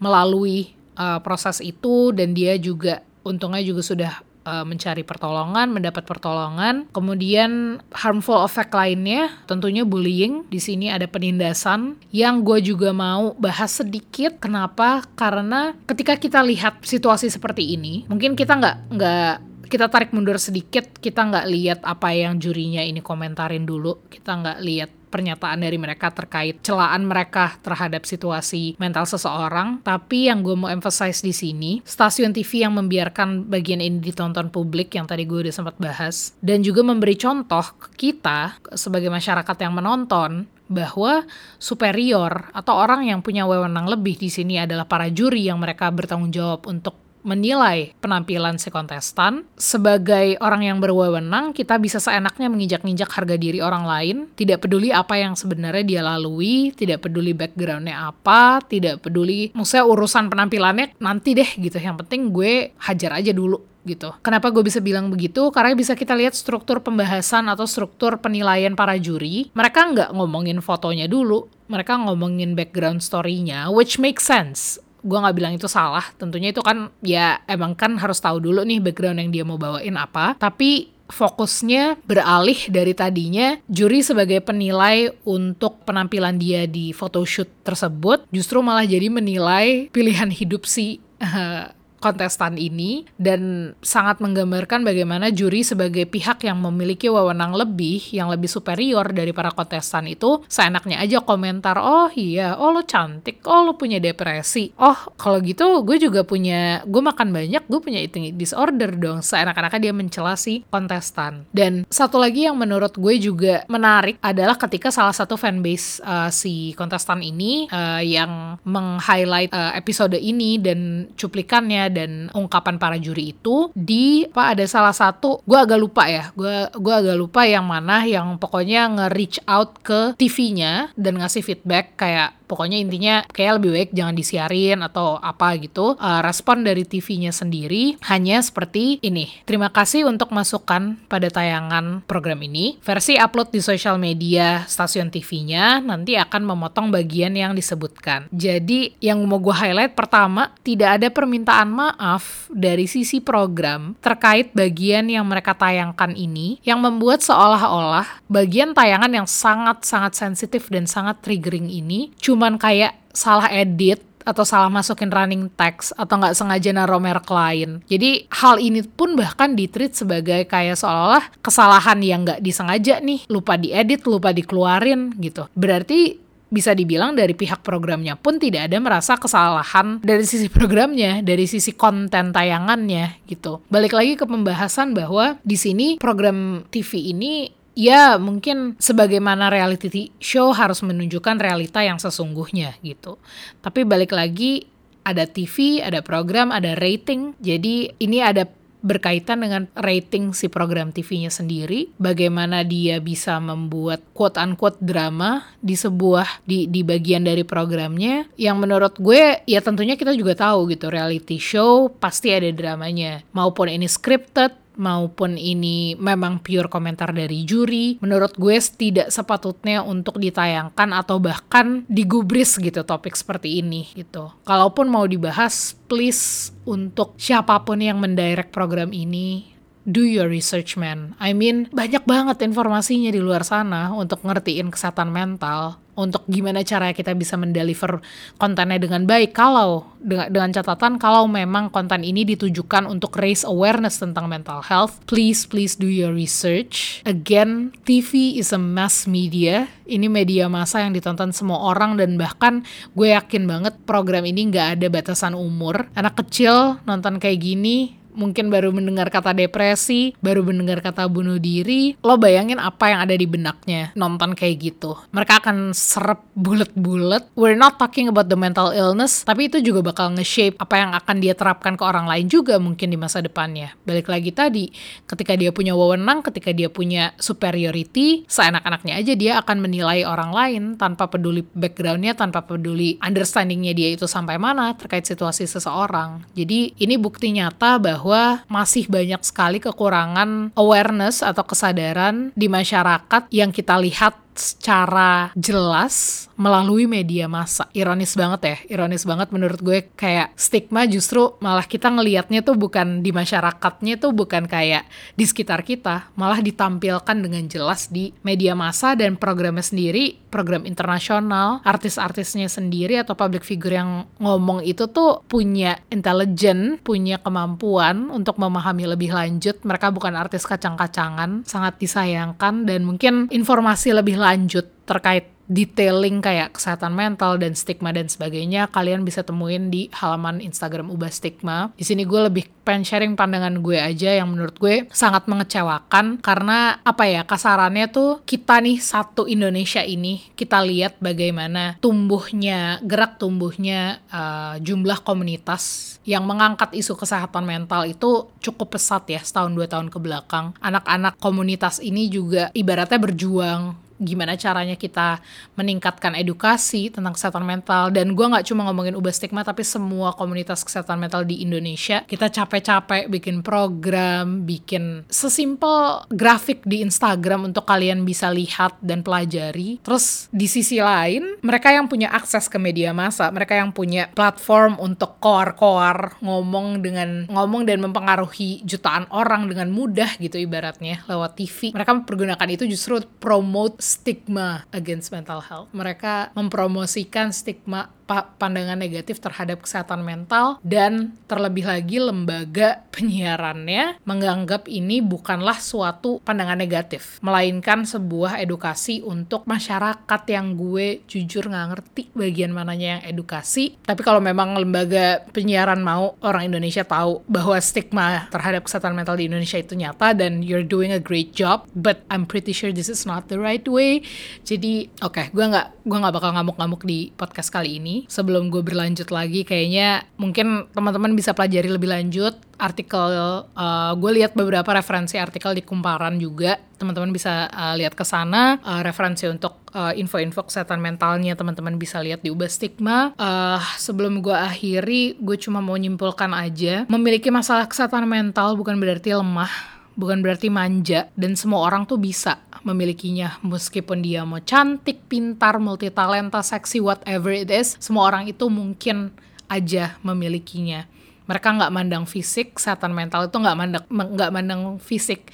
melalui 0.01 0.73
uh, 0.97 1.21
proses 1.21 1.61
itu 1.61 2.09
dan 2.15 2.33
dia 2.33 2.57
juga 2.57 3.05
untungnya 3.23 3.61
juga 3.61 3.81
sudah 3.85 4.13
uh, 4.45 4.65
mencari 4.65 5.05
pertolongan, 5.05 5.69
mendapat 5.69 6.03
pertolongan. 6.05 6.89
Kemudian 6.93 7.81
harmful 7.93 8.41
effect 8.45 8.73
lainnya 8.73 9.29
tentunya 9.45 9.85
bullying. 9.85 10.45
Di 10.49 10.61
sini 10.61 10.89
ada 10.89 11.05
penindasan 11.05 11.97
yang 12.13 12.41
gue 12.41 12.61
juga 12.61 12.93
mau 12.93 13.33
bahas 13.37 13.81
sedikit. 13.81 14.41
Kenapa? 14.41 15.05
Karena 15.13 15.75
ketika 15.85 16.17
kita 16.17 16.41
lihat 16.41 16.81
situasi 16.81 17.29
seperti 17.29 17.77
ini, 17.77 18.05
mungkin 18.09 18.33
kita 18.33 18.57
nggak 18.57 18.77
nggak 18.93 19.35
kita 19.71 19.87
tarik 19.87 20.11
mundur 20.11 20.35
sedikit, 20.35 20.99
kita 20.99 21.31
nggak 21.31 21.47
lihat 21.47 21.79
apa 21.87 22.11
yang 22.11 22.35
jurinya 22.43 22.83
ini 22.83 22.99
komentarin 22.99 23.63
dulu, 23.63 24.03
kita 24.11 24.35
nggak 24.35 24.59
lihat 24.59 24.91
pernyataan 25.11 25.59
dari 25.59 25.75
mereka 25.75 26.09
terkait 26.15 26.63
celaan 26.63 27.03
mereka 27.03 27.59
terhadap 27.59 28.07
situasi 28.07 28.79
mental 28.79 29.03
seseorang. 29.03 29.83
Tapi 29.83 30.31
yang 30.31 30.41
gue 30.41 30.55
mau 30.55 30.71
emphasize 30.71 31.19
di 31.19 31.35
sini, 31.35 31.83
stasiun 31.83 32.31
TV 32.31 32.63
yang 32.63 32.79
membiarkan 32.79 33.51
bagian 33.51 33.83
ini 33.83 33.99
ditonton 33.99 34.47
publik 34.47 34.95
yang 34.95 35.05
tadi 35.05 35.27
gue 35.27 35.45
udah 35.45 35.53
sempat 35.53 35.75
bahas, 35.75 36.31
dan 36.39 36.63
juga 36.63 36.81
memberi 36.87 37.19
contoh 37.19 37.75
ke 37.75 38.09
kita 38.09 38.55
sebagai 38.71 39.11
masyarakat 39.11 39.57
yang 39.59 39.75
menonton 39.75 40.47
bahwa 40.71 41.27
superior 41.59 42.47
atau 42.55 42.79
orang 42.79 43.03
yang 43.03 43.19
punya 43.19 43.43
wewenang 43.43 43.91
lebih 43.91 44.15
di 44.15 44.31
sini 44.31 44.55
adalah 44.55 44.87
para 44.87 45.11
juri 45.11 45.51
yang 45.51 45.59
mereka 45.59 45.91
bertanggung 45.91 46.31
jawab 46.31 46.63
untuk 46.63 46.95
menilai 47.21 47.93
penampilan 48.01 48.57
si 48.57 48.69
kontestan. 48.73 49.45
Sebagai 49.57 50.37
orang 50.41 50.67
yang 50.67 50.77
berwenang, 50.81 51.53
kita 51.53 51.77
bisa 51.77 52.01
seenaknya 52.01 52.49
menginjak-injak 52.49 53.09
harga 53.09 53.35
diri 53.37 53.59
orang 53.61 53.85
lain, 53.85 54.17
tidak 54.35 54.65
peduli 54.65 54.89
apa 54.93 55.17
yang 55.17 55.37
sebenarnya 55.37 55.83
dia 55.85 56.01
lalui, 56.05 56.73
tidak 56.73 57.05
peduli 57.05 57.33
backgroundnya 57.33 58.09
apa, 58.11 58.61
tidak 58.65 59.01
peduli, 59.05 59.53
maksudnya 59.53 59.85
urusan 59.87 60.29
penampilannya 60.29 60.97
nanti 60.99 61.37
deh 61.37 61.49
gitu. 61.57 61.77
Yang 61.77 62.05
penting 62.05 62.33
gue 62.33 62.75
hajar 62.77 63.17
aja 63.17 63.31
dulu 63.33 63.71
gitu. 63.81 64.13
Kenapa 64.21 64.53
gue 64.53 64.61
bisa 64.61 64.77
bilang 64.77 65.09
begitu? 65.09 65.49
Karena 65.49 65.73
bisa 65.73 65.97
kita 65.97 66.13
lihat 66.13 66.37
struktur 66.37 66.85
pembahasan 66.85 67.49
atau 67.49 67.65
struktur 67.65 68.21
penilaian 68.21 68.77
para 68.77 68.97
juri. 69.01 69.49
Mereka 69.57 69.79
nggak 69.93 70.09
ngomongin 70.13 70.61
fotonya 70.61 71.09
dulu, 71.09 71.49
mereka 71.65 71.97
ngomongin 71.97 72.53
background 72.53 73.01
story-nya, 73.01 73.73
which 73.73 73.97
makes 73.97 74.27
sense 74.27 74.77
gue 75.01 75.17
nggak 75.17 75.35
bilang 75.35 75.53
itu 75.57 75.67
salah. 75.67 76.05
Tentunya 76.15 76.53
itu 76.53 76.61
kan 76.61 76.93
ya 77.01 77.41
emang 77.49 77.73
kan 77.73 77.97
harus 77.97 78.21
tahu 78.21 78.41
dulu 78.41 78.61
nih 78.65 78.79
background 78.79 79.19
yang 79.19 79.29
dia 79.33 79.43
mau 79.43 79.57
bawain 79.57 79.97
apa. 79.97 80.37
Tapi 80.37 81.01
fokusnya 81.11 81.99
beralih 82.07 82.71
dari 82.71 82.95
tadinya 82.95 83.59
juri 83.67 83.99
sebagai 83.99 84.39
penilai 84.39 85.11
untuk 85.27 85.83
penampilan 85.83 86.39
dia 86.39 86.63
di 86.65 86.95
photoshoot 86.95 87.51
tersebut 87.67 88.25
justru 88.31 88.63
malah 88.63 88.87
jadi 88.87 89.11
menilai 89.11 89.91
pilihan 89.91 90.31
hidup 90.31 90.63
si 90.63 91.03
uh, 91.19 91.67
kontestan 92.01 92.57
ini 92.57 93.05
dan 93.21 93.71
sangat 93.85 94.17
menggambarkan 94.17 94.81
bagaimana 94.81 95.29
juri 95.29 95.61
sebagai 95.61 96.09
pihak 96.09 96.41
yang 96.41 96.57
memiliki 96.57 97.05
wewenang 97.07 97.53
lebih, 97.53 98.01
yang 98.09 98.33
lebih 98.33 98.49
superior 98.49 99.13
dari 99.13 99.29
para 99.29 99.53
kontestan 99.53 100.09
itu 100.09 100.41
seenaknya 100.49 100.97
aja 100.97 101.21
komentar, 101.21 101.77
oh 101.77 102.09
iya, 102.17 102.57
oh 102.57 102.73
lo 102.73 102.81
cantik, 102.81 103.45
oh 103.45 103.61
lo 103.61 103.77
punya 103.77 104.01
depresi, 104.01 104.73
oh 104.81 105.13
kalau 105.21 105.37
gitu 105.45 105.85
gue 105.85 106.01
juga 106.01 106.25
punya, 106.25 106.81
gue 106.89 107.01
makan 107.05 107.29
banyak, 107.29 107.63
gue 107.69 107.79
punya 107.79 108.01
eating 108.01 108.33
disorder 108.33 108.97
dong, 108.97 109.21
seenak-enaknya 109.21 109.91
dia 109.91 109.93
mencela 109.93 110.33
si 110.33 110.65
kontestan. 110.73 111.45
Dan 111.53 111.85
satu 111.93 112.17
lagi 112.17 112.49
yang 112.49 112.57
menurut 112.57 112.97
gue 112.97 113.21
juga 113.21 113.61
menarik 113.69 114.17
adalah 114.25 114.57
ketika 114.57 114.89
salah 114.89 115.13
satu 115.13 115.37
fanbase 115.37 116.01
uh, 116.01 116.33
si 116.33 116.73
kontestan 116.73 117.21
ini 117.21 117.69
uh, 117.69 118.01
yang 118.01 118.57
meng-highlight 118.65 119.53
uh, 119.53 119.77
episode 119.77 120.17
ini 120.17 120.57
dan 120.57 121.11
cuplikannya 121.13 121.90
dan 121.93 122.31
ungkapan 122.33 122.81
para 122.81 122.97
juri 122.97 123.35
itu 123.37 123.69
di 123.77 124.25
apa 124.31 124.57
ada 124.57 124.65
salah 124.65 124.95
satu 124.95 125.43
gue 125.45 125.59
agak 125.59 125.79
lupa 125.79 126.07
ya 126.09 126.31
gue 126.33 126.71
gue 126.73 126.93
agak 126.93 127.17
lupa 127.19 127.45
yang 127.45 127.67
mana 127.67 128.03
yang 128.07 128.39
pokoknya 128.41 128.89
nge-reach 128.89 129.43
out 129.45 129.77
ke 129.85 130.17
TV-nya 130.17 130.89
dan 130.97 131.21
ngasih 131.21 131.45
feedback 131.45 131.93
kayak 131.99 132.40
pokoknya 132.51 132.83
intinya 132.83 133.23
kayak 133.31 133.63
lebih 133.63 133.71
baik 133.71 133.89
jangan 133.95 134.15
disiarin 134.19 134.83
atau 134.83 135.15
apa 135.23 135.55
gitu. 135.63 135.95
Uh, 135.95 136.19
respon 136.19 136.67
dari 136.67 136.83
TV-nya 136.83 137.31
sendiri 137.31 137.95
hanya 138.11 138.43
seperti 138.43 138.99
ini. 138.99 139.31
Terima 139.47 139.71
kasih 139.71 140.03
untuk 140.03 140.35
masukan 140.35 140.99
pada 141.07 141.31
tayangan 141.31 142.03
program 142.03 142.43
ini. 142.43 142.75
Versi 142.83 143.15
upload 143.15 143.55
di 143.55 143.63
sosial 143.63 143.95
media 143.95 144.67
stasiun 144.67 145.07
TV-nya 145.07 145.79
nanti 145.79 146.19
akan 146.19 146.43
memotong 146.43 146.91
bagian 146.91 147.31
yang 147.39 147.55
disebutkan. 147.55 148.27
Jadi 148.35 148.99
yang 148.99 149.23
mau 149.23 149.39
gue 149.39 149.53
highlight 149.53 149.93
pertama 149.93 150.51
tidak 150.65 150.99
ada 150.99 151.07
permintaan 151.13 151.69
maaf 151.69 152.49
dari 152.49 152.89
sisi 152.89 153.21
program 153.21 153.93
terkait 154.01 154.49
bagian 154.57 155.05
yang 155.05 155.23
mereka 155.29 155.53
tayangkan 155.53 156.17
ini 156.17 156.57
yang 156.65 156.81
membuat 156.81 157.21
seolah-olah 157.21 158.25
bagian 158.25 158.73
tayangan 158.73 159.13
yang 159.13 159.27
sangat-sangat 159.29 160.17
sensitif 160.17 160.65
dan 160.73 160.89
sangat 160.89 161.21
triggering 161.21 161.69
ini 161.69 162.09
cuma 162.17 162.40
cuman 162.41 162.57
kayak 162.57 162.97
salah 163.13 163.53
edit 163.53 164.01
atau 164.25 164.41
salah 164.41 164.65
masukin 164.65 165.13
running 165.13 165.45
text 165.53 165.93
atau 165.93 166.17
nggak 166.17 166.33
sengaja 166.33 166.73
naruh 166.73 166.97
merek 166.97 167.29
lain. 167.29 167.85
Jadi 167.85 168.25
hal 168.33 168.57
ini 168.57 168.81
pun 168.81 169.13
bahkan 169.13 169.53
ditreat 169.53 169.93
sebagai 169.93 170.49
kayak 170.49 170.73
seolah-olah 170.73 171.37
kesalahan 171.45 172.01
yang 172.01 172.25
nggak 172.25 172.41
disengaja 172.41 172.97
nih, 172.97 173.29
lupa 173.29 173.61
diedit, 173.61 174.01
lupa 174.09 174.33
dikeluarin 174.33 175.13
gitu. 175.21 175.45
Berarti 175.53 176.17
bisa 176.49 176.73
dibilang 176.73 177.13
dari 177.13 177.37
pihak 177.37 177.61
programnya 177.61 178.17
pun 178.17 178.41
tidak 178.41 178.73
ada 178.73 178.77
merasa 178.81 179.21
kesalahan 179.21 180.01
dari 180.01 180.25
sisi 180.25 180.49
programnya, 180.49 181.21
dari 181.21 181.45
sisi 181.45 181.77
konten 181.77 182.33
tayangannya 182.33 183.21
gitu. 183.29 183.61
Balik 183.69 183.93
lagi 183.93 184.17
ke 184.17 184.25
pembahasan 184.25 184.97
bahwa 184.97 185.37
di 185.45 185.61
sini 185.61 186.01
program 186.01 186.65
TV 186.73 187.13
ini 187.13 187.60
ya 187.77 188.19
mungkin 188.19 188.75
sebagaimana 188.77 189.47
reality 189.51 190.11
show 190.19 190.51
harus 190.51 190.83
menunjukkan 190.83 191.39
realita 191.39 191.81
yang 191.83 191.97
sesungguhnya 191.97 192.75
gitu. 192.83 193.17
Tapi 193.63 193.87
balik 193.87 194.11
lagi 194.11 194.67
ada 195.01 195.25
TV, 195.25 195.81
ada 195.81 196.05
program, 196.05 196.53
ada 196.53 196.77
rating. 196.77 197.33
Jadi 197.41 197.89
ini 197.97 198.21
ada 198.21 198.45
berkaitan 198.81 199.45
dengan 199.45 199.69
rating 199.77 200.33
si 200.33 200.49
program 200.49 200.89
TV-nya 200.89 201.29
sendiri, 201.29 201.93
bagaimana 202.01 202.65
dia 202.65 202.97
bisa 202.97 203.37
membuat 203.37 204.01
quote 204.17 204.41
unquote 204.41 204.81
drama 204.81 205.45
di 205.61 205.77
sebuah 205.77 206.41
di 206.49 206.65
di 206.65 206.81
bagian 206.81 207.21
dari 207.21 207.45
programnya 207.45 208.25
yang 208.41 208.57
menurut 208.57 208.97
gue 208.97 209.45
ya 209.45 209.61
tentunya 209.61 209.93
kita 209.93 210.17
juga 210.17 210.33
tahu 210.33 210.73
gitu 210.73 210.89
reality 210.89 211.37
show 211.37 211.93
pasti 211.93 212.33
ada 212.33 212.49
dramanya 212.49 213.21
maupun 213.37 213.69
ini 213.69 213.85
scripted 213.85 214.60
maupun 214.79 215.35
ini 215.35 215.99
memang 215.99 216.39
pure 216.39 216.71
komentar 216.71 217.11
dari 217.11 217.43
juri, 217.43 217.99
menurut 217.99 218.35
gue 218.39 218.55
tidak 218.57 219.11
sepatutnya 219.11 219.83
untuk 219.83 220.17
ditayangkan 220.17 220.95
atau 220.95 221.19
bahkan 221.19 221.83
digubris 221.91 222.55
gitu 222.55 222.87
topik 222.87 223.13
seperti 223.13 223.59
ini 223.59 223.91
gitu. 223.93 224.31
Kalaupun 224.47 224.87
mau 224.87 225.03
dibahas, 225.03 225.75
please 225.91 226.55
untuk 226.63 227.17
siapa 227.19 227.61
pun 227.67 227.83
yang 227.83 227.99
mendirect 227.99 228.53
program 228.55 228.95
ini 228.95 229.50
do 229.85 230.05
your 230.05 230.29
research 230.29 230.77
man. 230.77 231.17
I 231.17 231.33
mean, 231.33 231.69
banyak 231.73 232.05
banget 232.05 232.45
informasinya 232.45 233.09
di 233.09 233.21
luar 233.21 233.41
sana 233.41 233.89
untuk 233.93 234.21
ngertiin 234.21 234.69
kesehatan 234.69 235.09
mental, 235.09 235.81
untuk 235.97 236.23
gimana 236.31 236.63
cara 236.63 236.95
kita 236.95 237.11
bisa 237.13 237.35
mendeliver 237.35 237.99
kontennya 238.39 238.79
dengan 238.79 239.03
baik 239.03 239.35
kalau 239.35 239.85
dengan, 240.01 240.31
dengan 240.31 240.49
catatan 240.55 240.97
kalau 240.97 241.27
memang 241.27 241.69
konten 241.69 242.01
ini 242.01 242.23
ditujukan 242.25 242.87
untuk 242.89 243.13
raise 243.19 243.45
awareness 243.45 244.01
tentang 244.01 244.25
mental 244.31 244.63
health, 244.65 244.97
please 245.05 245.45
please 245.45 245.75
do 245.77 245.89
your 245.89 246.15
research. 246.15 247.03
Again, 247.05 247.75
TV 247.85 248.39
is 248.39 248.55
a 248.55 248.61
mass 248.61 249.05
media. 249.05 249.69
Ini 249.85 250.07
media 250.07 250.47
massa 250.47 250.79
yang 250.81 250.95
ditonton 250.95 251.35
semua 251.35 251.59
orang 251.59 251.99
dan 251.99 252.15
bahkan 252.15 252.63
gue 252.95 253.11
yakin 253.11 253.43
banget 253.43 253.75
program 253.83 254.23
ini 254.23 254.47
nggak 254.49 254.79
ada 254.79 254.87
batasan 254.87 255.35
umur. 255.35 255.91
Anak 255.93 256.17
kecil 256.23 256.79
nonton 256.87 257.19
kayak 257.19 257.43
gini 257.43 258.00
mungkin 258.13 258.51
baru 258.51 258.69
mendengar 258.69 259.09
kata 259.09 259.33
depresi, 259.33 260.13
baru 260.21 260.45
mendengar 260.45 260.83
kata 260.85 261.09
bunuh 261.09 261.41
diri, 261.41 261.97
lo 262.05 262.15
bayangin 262.21 262.61
apa 262.61 262.93
yang 262.93 262.99
ada 263.01 263.15
di 263.17 263.25
benaknya 263.25 263.95
nonton 263.97 264.37
kayak 264.37 264.55
gitu. 264.61 264.93
Mereka 265.15 265.41
akan 265.41 265.73
serap 265.73 266.21
bulet-bulet. 266.37 267.31
We're 267.33 267.57
not 267.57 267.81
talking 267.81 268.11
about 268.11 268.29
the 268.29 268.37
mental 268.37 268.75
illness, 268.75 269.23
tapi 269.25 269.47
itu 269.47 269.63
juga 269.63 269.91
bakal 269.91 270.13
nge-shape 270.13 270.59
apa 270.59 270.75
yang 270.77 270.91
akan 270.93 271.15
dia 271.23 271.33
terapkan 271.33 271.73
ke 271.79 271.83
orang 271.87 272.05
lain 272.05 272.27
juga 272.27 272.59
mungkin 272.59 272.91
di 272.91 272.97
masa 272.99 273.23
depannya. 273.23 273.73
Balik 273.87 274.11
lagi 274.11 274.29
tadi, 274.35 274.69
ketika 275.07 275.33
dia 275.33 275.49
punya 275.55 275.73
wewenang, 275.73 276.21
ketika 276.21 276.53
dia 276.53 276.67
punya 276.69 277.15
superiority, 277.17 278.27
seenak-enaknya 278.27 278.93
aja 278.99 279.13
dia 279.15 279.33
akan 279.41 279.57
menilai 279.63 280.03
orang 280.03 280.31
lain 280.35 280.63
tanpa 280.75 281.07
peduli 281.07 281.41
backgroundnya, 281.55 282.13
tanpa 282.13 282.43
peduli 282.43 282.99
understandingnya 282.99 283.73
dia 283.73 283.89
itu 283.95 284.05
sampai 284.05 284.35
mana 284.35 284.73
terkait 284.75 285.07
situasi 285.07 285.47
seseorang. 285.47 286.25
Jadi 286.35 286.75
ini 286.77 286.95
bukti 286.99 287.31
nyata 287.31 287.79
bahwa 287.79 288.00
bahwa 288.01 288.41
masih 288.49 288.89
banyak 288.89 289.21
sekali 289.21 289.61
kekurangan 289.61 290.57
awareness 290.57 291.21
atau 291.21 291.45
kesadaran 291.45 292.33
di 292.33 292.49
masyarakat 292.49 293.29
yang 293.29 293.53
kita 293.53 293.77
lihat 293.77 294.17
secara 294.35 295.33
jelas 295.35 296.25
melalui 296.39 296.89
media 296.89 297.29
massa. 297.29 297.69
Ironis 297.75 298.17
banget 298.17 298.41
ya, 298.41 298.57
ironis 298.77 299.05
banget 299.05 299.29
menurut 299.29 299.59
gue 299.61 299.93
kayak 299.93 300.33
stigma 300.33 300.89
justru 300.89 301.37
malah 301.37 301.67
kita 301.67 301.91
ngelihatnya 301.91 302.41
tuh 302.41 302.57
bukan 302.57 303.05
di 303.05 303.13
masyarakatnya 303.13 304.01
tuh 304.01 304.15
bukan 304.15 304.49
kayak 304.49 304.87
di 305.13 305.25
sekitar 305.27 305.61
kita, 305.61 306.09
malah 306.17 306.41
ditampilkan 306.41 307.17
dengan 307.21 307.45
jelas 307.45 307.91
di 307.91 308.09
media 308.25 308.57
massa 308.57 308.97
dan 308.97 309.19
programnya 309.19 309.61
sendiri, 309.61 310.17
program 310.31 310.63
internasional, 310.63 311.59
artis-artisnya 311.61 312.47
sendiri 312.47 312.97
atau 312.97 313.13
public 313.13 313.43
figure 313.43 313.77
yang 313.77 314.07
ngomong 314.17 314.63
itu 314.63 314.87
tuh 314.89 315.21
punya 315.27 315.77
intelijen, 315.91 316.79
punya 316.81 317.19
kemampuan 317.19 318.09
untuk 318.09 318.39
memahami 318.39 318.87
lebih 318.89 319.11
lanjut. 319.13 319.61
Mereka 319.61 319.91
bukan 319.93 320.15
artis 320.17 320.47
kacang-kacangan, 320.47 321.43
sangat 321.45 321.77
disayangkan 321.77 322.65
dan 322.65 322.87
mungkin 322.87 323.27
informasi 323.29 323.93
lebih 323.93 324.20
lanjut 324.21 324.69
terkait 324.85 325.27
detailing 325.51 326.23
kayak 326.23 326.55
kesehatan 326.55 326.95
mental 326.95 327.35
dan 327.35 327.51
stigma 327.59 327.91
dan 327.91 328.07
sebagainya 328.07 328.71
kalian 328.71 329.03
bisa 329.03 329.19
temuin 329.27 329.67
di 329.67 329.91
halaman 329.91 330.39
Instagram 330.39 330.87
Ubah 330.87 331.11
Stigma. 331.11 331.75
Di 331.75 331.83
sini 331.83 332.07
gue 332.07 332.31
lebih 332.31 332.47
pengen 332.63 332.87
sharing 332.87 333.13
pandangan 333.19 333.59
gue 333.59 333.75
aja 333.75 334.15
yang 334.15 334.31
menurut 334.31 334.55
gue 334.55 334.87
sangat 334.95 335.27
mengecewakan 335.27 336.23
karena 336.23 336.79
apa 336.87 337.03
ya 337.03 337.27
kasarannya 337.27 337.91
tuh 337.91 338.23
kita 338.23 338.63
nih 338.63 338.79
satu 338.79 339.27
Indonesia 339.27 339.83
ini 339.83 340.23
kita 340.39 340.63
lihat 340.63 341.03
bagaimana 341.03 341.75
tumbuhnya 341.83 342.79
gerak 342.85 343.19
tumbuhnya 343.19 343.99
uh, 344.07 344.55
jumlah 344.61 345.03
komunitas 345.03 345.97
yang 346.07 346.23
mengangkat 346.23 346.71
isu 346.73 346.95
kesehatan 346.95 347.43
mental 347.43 347.85
itu 347.85 348.29
cukup 348.39 348.77
pesat 348.77 349.03
ya 349.11 349.19
setahun 349.19 349.51
dua 349.51 349.67
tahun 349.67 349.91
ke 349.91 349.99
belakang. 349.99 350.55
Anak-anak 350.63 351.19
komunitas 351.19 351.83
ini 351.83 352.07
juga 352.07 352.49
ibaratnya 352.55 352.97
berjuang 352.97 353.80
gimana 354.01 354.33
caranya 354.35 354.73
kita 354.75 355.21
meningkatkan 355.55 356.17
edukasi 356.17 356.89
tentang 356.89 357.13
kesehatan 357.13 357.45
mental. 357.45 357.93
Dan 357.93 358.17
gue 358.17 358.25
nggak 358.25 358.49
cuma 358.49 358.65
ngomongin 358.67 358.97
ubah 358.97 359.13
stigma 359.13 359.45
tapi 359.45 359.61
semua 359.61 360.17
komunitas 360.17 360.65
kesehatan 360.65 360.97
mental 360.97 361.23
di 361.23 361.45
Indonesia. 361.45 362.03
Kita 362.09 362.33
capek-capek 362.33 363.07
bikin 363.07 363.45
program 363.45 364.43
bikin 364.43 365.05
sesimpel 365.07 366.09
grafik 366.09 366.65
di 366.65 366.81
Instagram 366.81 367.53
untuk 367.53 367.69
kalian 367.69 368.03
bisa 368.03 368.33
lihat 368.33 368.81
dan 368.81 369.05
pelajari. 369.05 369.77
Terus 369.85 370.25
di 370.33 370.49
sisi 370.49 370.81
lain 370.81 371.37
mereka 371.45 371.69
yang 371.69 371.85
punya 371.85 372.09
akses 372.09 372.49
ke 372.49 372.57
media 372.57 372.91
massa 372.91 373.29
mereka 373.29 373.53
yang 373.53 373.69
punya 373.75 374.09
platform 374.11 374.79
untuk 374.81 375.21
koar-koar 375.21 376.17
ngomong 376.23 376.81
dengan 376.81 377.29
ngomong 377.29 377.67
dan 377.67 377.83
mempengaruhi 377.83 378.63
jutaan 378.65 379.05
orang 379.11 379.45
dengan 379.51 379.69
mudah 379.69 380.17
gitu 380.17 380.39
ibaratnya 380.39 381.03
lewat 381.05 381.37
TV 381.37 381.75
mereka 381.75 381.91
mempergunakan 381.93 382.47
itu 382.49 382.63
justru 382.65 383.03
promote 383.19 383.79
stigma 383.91 384.63
against 384.71 385.11
mental 385.11 385.43
health. 385.43 385.67
Mereka 385.75 386.31
mempromosikan 386.31 387.35
stigma 387.35 387.91
pandangan 388.37 388.77
negatif 388.77 389.23
terhadap 389.23 389.63
kesehatan 389.63 390.03
mental 390.03 390.59
dan 390.61 391.15
terlebih 391.25 391.65
lagi 391.67 391.97
lembaga 391.97 392.83
penyiarannya 392.91 394.01
menganggap 394.03 394.67
ini 394.67 394.99
bukanlah 394.99 395.57
suatu 395.57 396.19
pandangan 396.21 396.59
negatif 396.59 397.21
melainkan 397.23 397.87
sebuah 397.87 398.41
edukasi 398.43 398.99
untuk 399.05 399.47
masyarakat 399.47 400.21
yang 400.27 400.55
gue 400.55 401.05
jujur 401.07 401.47
nggak 401.47 401.67
ngerti 401.71 402.03
bagian 402.11 402.51
mananya 402.51 402.99
yang 402.99 403.03
edukasi. 403.15 403.77
Tapi 403.83 404.01
kalau 404.01 404.19
memang 404.19 404.57
lembaga 404.57 405.23
penyiaran 405.31 405.79
mau 405.79 406.15
orang 406.25 406.49
Indonesia 406.51 406.83
tahu 406.83 407.23
bahwa 407.29 407.57
stigma 407.61 408.27
terhadap 408.33 408.67
kesehatan 408.67 408.97
mental 408.97 409.15
di 409.17 409.29
Indonesia 409.29 409.59
itu 409.59 409.77
nyata 409.77 410.17
dan 410.17 410.41
you're 410.41 410.65
doing 410.65 410.91
a 410.91 411.01
great 411.01 411.31
job 411.31 411.67
but 411.77 412.03
I'm 412.09 412.25
pretty 412.25 412.51
sure 412.51 412.73
this 412.73 412.89
is 412.89 413.05
not 413.05 413.29
the 413.29 413.37
right 413.37 413.63
way. 413.65 414.03
Jadi 414.43 414.89
oke 414.99 415.13
okay, 415.13 415.25
gue 415.31 415.45
nggak 415.45 415.85
gue 415.85 415.97
nggak 415.97 416.13
bakal 416.15 416.31
ngamuk-ngamuk 416.35 416.81
di 416.85 417.13
podcast 417.13 417.53
kali 417.53 417.77
ini 417.77 418.00
sebelum 418.07 418.53
gue 418.53 418.63
berlanjut 418.63 419.09
lagi 419.09 419.43
kayaknya 419.43 420.05
mungkin 420.15 420.69
teman-teman 420.71 421.13
bisa 421.17 421.33
pelajari 421.35 421.69
lebih 421.69 421.89
lanjut 421.89 422.37
artikel 422.61 423.09
uh, 423.49 423.91
gue 423.97 424.11
lihat 424.21 424.37
beberapa 424.37 424.69
referensi 424.69 425.17
artikel 425.17 425.57
di 425.57 425.65
kumparan 425.65 426.21
juga. 426.21 426.61
Teman-teman 426.77 427.09
bisa 427.09 427.49
uh, 427.49 427.73
lihat 427.73 427.97
ke 427.97 428.05
sana 428.05 428.61
uh, 428.61 428.85
referensi 428.85 429.25
untuk 429.25 429.65
uh, 429.73 429.93
info-info 429.97 430.45
kesehatan 430.45 430.77
mentalnya 430.77 431.33
teman-teman 431.33 431.81
bisa 431.81 431.97
lihat 431.97 432.21
di 432.21 432.29
ubah 432.29 432.49
stigma. 432.49 433.17
Uh, 433.17 433.57
sebelum 433.81 434.21
gue 434.21 434.33
akhiri 434.33 435.17
gue 435.17 435.37
cuma 435.41 435.57
mau 435.57 435.73
nyimpulkan 435.73 436.29
aja 436.37 436.85
memiliki 436.85 437.33
masalah 437.33 437.65
kesehatan 437.65 438.05
mental 438.05 438.53
bukan 438.53 438.77
berarti 438.77 439.17
lemah 439.17 439.80
bukan 440.01 440.25
berarti 440.25 440.49
manja 440.49 441.13
dan 441.13 441.37
semua 441.37 441.61
orang 441.61 441.85
tuh 441.85 442.01
bisa 442.01 442.41
memilikinya 442.65 443.37
meskipun 443.45 444.01
dia 444.01 444.25
mau 444.25 444.41
cantik, 444.41 445.05
pintar, 445.05 445.61
multitalenta, 445.61 446.41
seksi, 446.41 446.81
whatever 446.81 447.29
it 447.29 447.53
is, 447.53 447.77
semua 447.77 448.09
orang 448.09 448.25
itu 448.25 448.49
mungkin 448.49 449.13
aja 449.45 450.01
memilikinya. 450.01 450.89
Mereka 451.29 451.47
nggak 451.53 451.73
mandang 451.73 452.09
fisik, 452.09 452.57
kesehatan 452.57 452.97
mental 452.97 453.29
itu 453.29 453.37
nggak 453.37 453.57
mandang 453.57 453.85
nggak 453.87 454.31
mandang 454.33 454.61
fisik. 454.81 455.29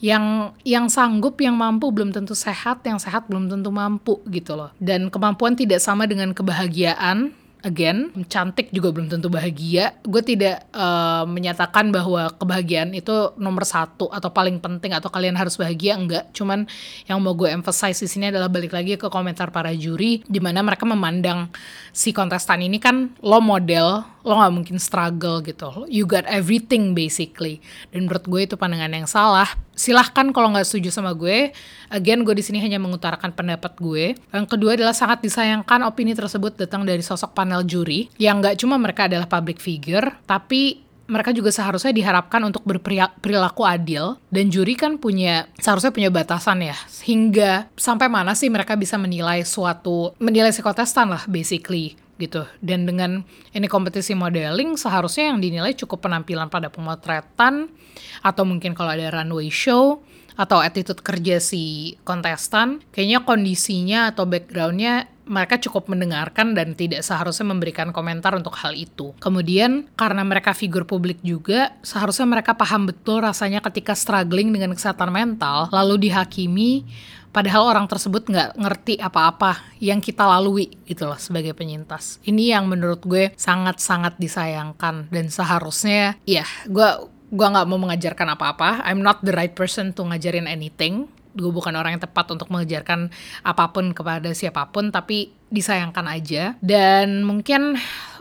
Yang 0.00 0.56
yang 0.64 0.88
sanggup, 0.88 1.36
yang 1.44 1.60
mampu 1.60 1.92
belum 1.92 2.08
tentu 2.08 2.32
sehat, 2.32 2.80
yang 2.88 2.96
sehat 2.96 3.28
belum 3.28 3.52
tentu 3.52 3.68
mampu 3.68 4.24
gitu 4.32 4.56
loh. 4.56 4.72
Dan 4.80 5.12
kemampuan 5.12 5.52
tidak 5.52 5.84
sama 5.84 6.08
dengan 6.08 6.32
kebahagiaan, 6.32 7.36
again 7.62 8.12
cantik 8.26 8.72
juga 8.72 8.92
belum 8.92 9.08
tentu 9.08 9.28
bahagia. 9.28 9.96
Gue 10.04 10.22
tidak 10.24 10.64
uh, 10.72 11.24
menyatakan 11.28 11.92
bahwa 11.92 12.32
kebahagiaan 12.36 12.92
itu 12.96 13.34
nomor 13.36 13.64
satu 13.64 14.08
atau 14.12 14.30
paling 14.32 14.60
penting 14.60 14.96
atau 14.96 15.08
kalian 15.12 15.36
harus 15.36 15.56
bahagia 15.56 15.96
enggak. 15.96 16.28
Cuman 16.36 16.64
yang 17.08 17.20
mau 17.20 17.36
gue 17.36 17.48
emphasize 17.50 18.00
di 18.00 18.08
sini 18.08 18.32
adalah 18.32 18.48
balik 18.48 18.72
lagi 18.72 18.96
ke 18.96 19.08
komentar 19.08 19.52
para 19.52 19.72
juri 19.74 20.24
di 20.24 20.40
mana 20.42 20.64
mereka 20.64 20.84
memandang 20.84 21.48
si 21.90 22.14
kontestan 22.14 22.64
ini 22.64 22.78
kan 22.78 23.12
lo 23.24 23.42
model 23.42 24.04
lo 24.20 24.36
nggak 24.36 24.52
mungkin 24.52 24.76
struggle 24.76 25.40
gitu. 25.40 25.88
You 25.88 26.04
got 26.04 26.28
everything 26.28 26.92
basically. 26.92 27.64
Dan 27.92 28.06
menurut 28.08 28.24
gue 28.28 28.40
itu 28.44 28.54
pandangan 28.56 28.92
yang 28.92 29.08
salah. 29.08 29.48
Silahkan 29.72 30.28
kalau 30.34 30.52
nggak 30.52 30.66
setuju 30.68 30.92
sama 30.92 31.16
gue. 31.16 31.52
Again 31.88 32.24
gue 32.24 32.34
di 32.36 32.44
sini 32.44 32.60
hanya 32.60 32.76
mengutarakan 32.76 33.32
pendapat 33.32 33.80
gue. 33.80 34.16
Yang 34.32 34.46
kedua 34.46 34.76
adalah 34.76 34.92
sangat 34.92 35.24
disayangkan 35.24 35.88
opini 35.88 36.12
tersebut 36.12 36.56
datang 36.60 36.84
dari 36.84 37.00
sosok 37.00 37.32
panel 37.32 37.64
juri. 37.64 38.12
Yang 38.20 38.36
nggak 38.44 38.56
cuma 38.60 38.76
mereka 38.76 39.08
adalah 39.08 39.28
public 39.28 39.56
figure 39.58 40.20
tapi 40.28 40.90
mereka 41.10 41.34
juga 41.34 41.50
seharusnya 41.50 41.90
diharapkan 41.90 42.38
untuk 42.46 42.62
berperilaku 42.62 43.66
adil. 43.66 44.14
Dan 44.30 44.46
juri 44.48 44.78
kan 44.78 44.94
punya 44.96 45.50
seharusnya 45.58 45.90
punya 45.90 46.08
batasan 46.08 46.62
ya. 46.62 46.78
Hingga 47.02 47.74
sampai 47.74 48.06
mana 48.06 48.38
sih 48.38 48.46
mereka 48.46 48.78
bisa 48.78 48.94
menilai 48.94 49.42
suatu 49.42 50.14
menilai 50.22 50.54
si 50.54 50.62
kontestan 50.62 51.10
lah 51.10 51.26
basically 51.26 51.98
gitu. 52.20 52.44
Dan 52.60 52.84
dengan 52.84 53.24
ini 53.56 53.66
kompetisi 53.66 54.12
modeling 54.12 54.76
seharusnya 54.76 55.32
yang 55.32 55.40
dinilai 55.40 55.72
cukup 55.72 56.04
penampilan 56.04 56.52
pada 56.52 56.68
pemotretan 56.68 57.72
atau 58.20 58.44
mungkin 58.44 58.76
kalau 58.76 58.92
ada 58.92 59.08
runway 59.08 59.48
show 59.48 60.04
atau 60.36 60.60
attitude 60.60 61.00
kerja 61.04 61.36
si 61.36 61.96
kontestan, 62.04 62.80
kayaknya 62.92 63.24
kondisinya 63.24 64.12
atau 64.12 64.24
backgroundnya 64.24 65.08
mereka 65.30 65.62
cukup 65.62 65.86
mendengarkan 65.86 66.58
dan 66.58 66.74
tidak 66.74 67.06
seharusnya 67.06 67.46
memberikan 67.46 67.94
komentar 67.94 68.34
untuk 68.34 68.58
hal 68.58 68.74
itu. 68.74 69.14
Kemudian 69.22 69.86
karena 69.94 70.26
mereka 70.26 70.50
figur 70.50 70.82
publik 70.82 71.22
juga, 71.22 71.78
seharusnya 71.86 72.26
mereka 72.26 72.58
paham 72.58 72.90
betul 72.90 73.22
rasanya 73.22 73.62
ketika 73.62 73.94
struggling 73.94 74.50
dengan 74.50 74.74
kesehatan 74.74 75.14
mental, 75.14 75.70
lalu 75.70 76.10
dihakimi 76.10 76.82
padahal 77.30 77.70
orang 77.70 77.86
tersebut 77.86 78.26
nggak 78.26 78.58
ngerti 78.58 78.94
apa-apa 78.98 79.62
yang 79.78 80.02
kita 80.02 80.26
lalui 80.26 80.70
gitu 80.86 81.06
loh 81.06 81.18
sebagai 81.18 81.54
penyintas. 81.54 82.18
Ini 82.26 82.58
yang 82.58 82.66
menurut 82.66 83.02
gue 83.06 83.32
sangat-sangat 83.34 84.18
disayangkan 84.18 85.10
dan 85.10 85.26
seharusnya 85.30 86.18
ya 86.26 86.44
gue 86.66 86.88
gue 87.30 87.46
nggak 87.46 87.66
mau 87.70 87.78
mengajarkan 87.78 88.34
apa-apa. 88.34 88.82
I'm 88.84 89.00
not 89.00 89.22
the 89.22 89.30
right 89.30 89.54
person 89.54 89.94
to 89.94 90.02
ngajarin 90.02 90.50
anything. 90.50 91.06
Gue 91.30 91.54
bukan 91.54 91.70
orang 91.78 91.94
yang 91.94 92.02
tepat 92.02 92.26
untuk 92.34 92.50
mengajarkan 92.50 93.06
apa 93.46 93.64
pun 93.70 93.94
kepada 93.94 94.34
siapa 94.34 94.66
pun, 94.74 94.90
tapi 94.90 95.30
disayangkan 95.46 96.10
aja. 96.10 96.58
Dan 96.58 97.22
mungkin 97.22 97.78